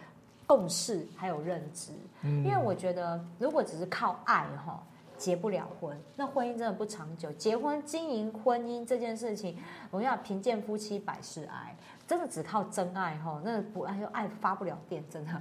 [0.48, 1.92] 共识还有认知，
[2.24, 4.82] 因为我觉得如果只是靠爱哈，
[5.18, 7.32] 结不了婚，那婚姻真的不长久。
[7.34, 9.58] 结婚经营婚姻这件事情，
[9.92, 11.76] 我们要贫贱夫妻百事哀。
[12.08, 15.32] 真的只靠真爱哈，那不爱又爱发不了电，真的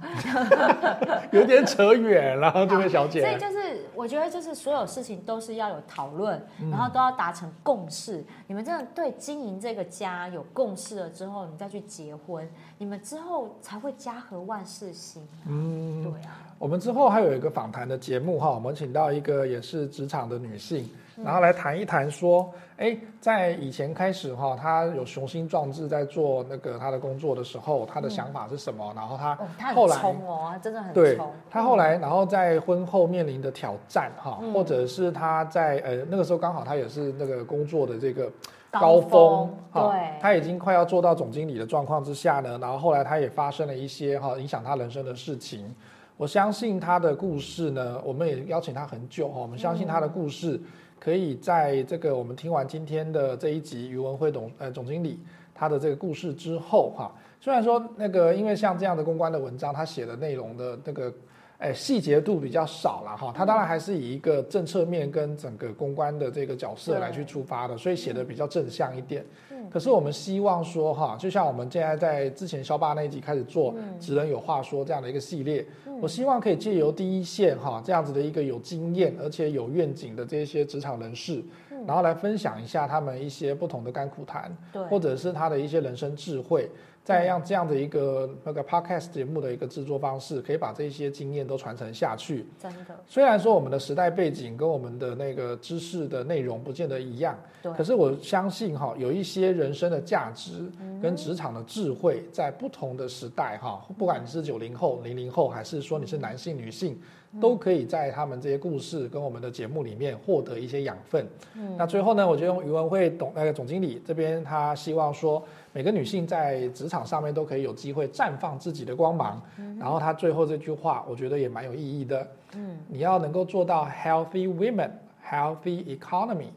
[1.31, 3.21] 有点扯远了，这位小姐。
[3.23, 3.64] 所以就是
[3.95, 6.41] 我觉得，就是所有事情都是要有讨论，
[6.71, 8.17] 然后都要达成共识。
[8.17, 15.27] 嗯、你们真的对经营这个家有共识了之后，你再去结婚，你们之后才会家和万事兴。
[15.47, 16.41] 嗯，对啊。
[16.57, 20.89] 我们之后还有一个访谈的节目哈，我们请到一个也是职场的女性。
[21.23, 28.91] 然后来谈一谈，说，哎，在以前开始哈，他有雄心壮志在做那个他的工作的时候，他的想法是什么？
[28.95, 29.35] 然后他
[29.73, 31.17] 后来，哦，他真的很对，
[31.49, 38.29] 他后来，然后在婚后面临的挑战哈，或者是他在呃那个时候刚好他也是那个工作的这个
[38.69, 45.73] 高峰，对，他已经快要做到总经理的状况之下呢，然后后来他也发生了一些哈影响他人生的事情。
[46.17, 50.59] 我相信他的故事呢，我们也邀请他很久哈，我们相信他的故事。
[50.99, 55.19] 可以在这个我们听完今天的这一集于文辉总呃总经理
[55.53, 61.13] 他的这个故事之后哈，虽然说那个因为像这样的公关的文章，他写的内容的那个
[61.57, 69.25] 哎细节度比较少了哈，他当然还是以一个政策面跟整个公关的这个角色来去出发的，所以写的比较正向一点。
[69.71, 75.65] 可是我们希望说哈，就像我们现在在之前肖爸那一集开始做“职能有话说”这样的一个系列，
[76.01, 81.43] 我希望可以借由第一线哈这样子的一个有经验而且有愿景的这些职场人士，
[81.87, 84.55] 然后来分享一下他们一些不同的甘苦谈，
[84.89, 86.69] 或者是他的一些人生智慧。
[87.05, 92.45] 再让这样的一个那个 podcast 节目的一个制作方式，可以把这些经验都传承下去。
[92.59, 100.51] 真的，虽然说我们的时代背景跟我们的那个知识的内容不见得一样，对，可是我相信哈，有一些人生的价值
[100.99, 106.99] 跟职场的智慧，在不同的时代哈，不管你是九零后、零零后，还是说你是男性、女性。
[107.41, 111.27] 都可以在他们这些故事跟我们的节目里面获得一些养分。
[111.53, 115.43] 嗯，那最后呢，我就用余文慧董那个总经理这边，他希望说
[115.75, 119.41] 每个女性在职场上面都可以有机会绽放自己的光芒。
[119.57, 122.25] 嗯，然后她最后这句话，我觉得也蛮有意义的。
[122.53, 124.89] 嗯，你要能够做到 healthy women,
[125.29, 126.47] healthy economy。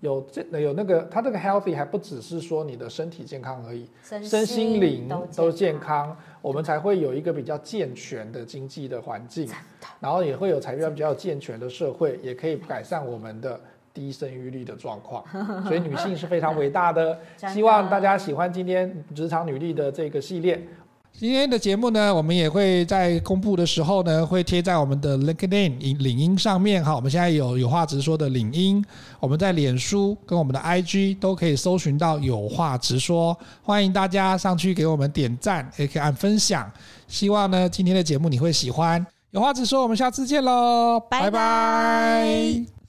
[0.00, 9.48] 有这有那个，她这个 healthy 还不只是说你的身体健康而已，身心灵都健康，我们才会有一个比较健全的经济的环境，
[10.00, 13.58] 然后也会有才比较比较健全的社会，也可以改善我们的
[13.94, 15.24] 低生育率的状况。
[15.64, 17.18] 所以女性是非常伟大 的，
[17.48, 20.60] 希望大家喜欢今天职场女力的这个系列。
[21.16, 26.92] 今天的节目呢，我们也会在公布的时候呢，会贴在我们的 LinkedIn 领英上面哈。
[26.96, 28.84] 我们现在有有话直说的领英，
[29.20, 36.68] 我们在脸书跟我们的 IG 都可以搜寻到有话直说，欢迎大家上去给我们点赞，也可以按分享。
[37.06, 39.06] 希望呢，今天的节目你会喜欢。
[39.30, 41.30] 有话直说，我们下次见喽，拜拜。
[41.30, 42.83] 拜拜。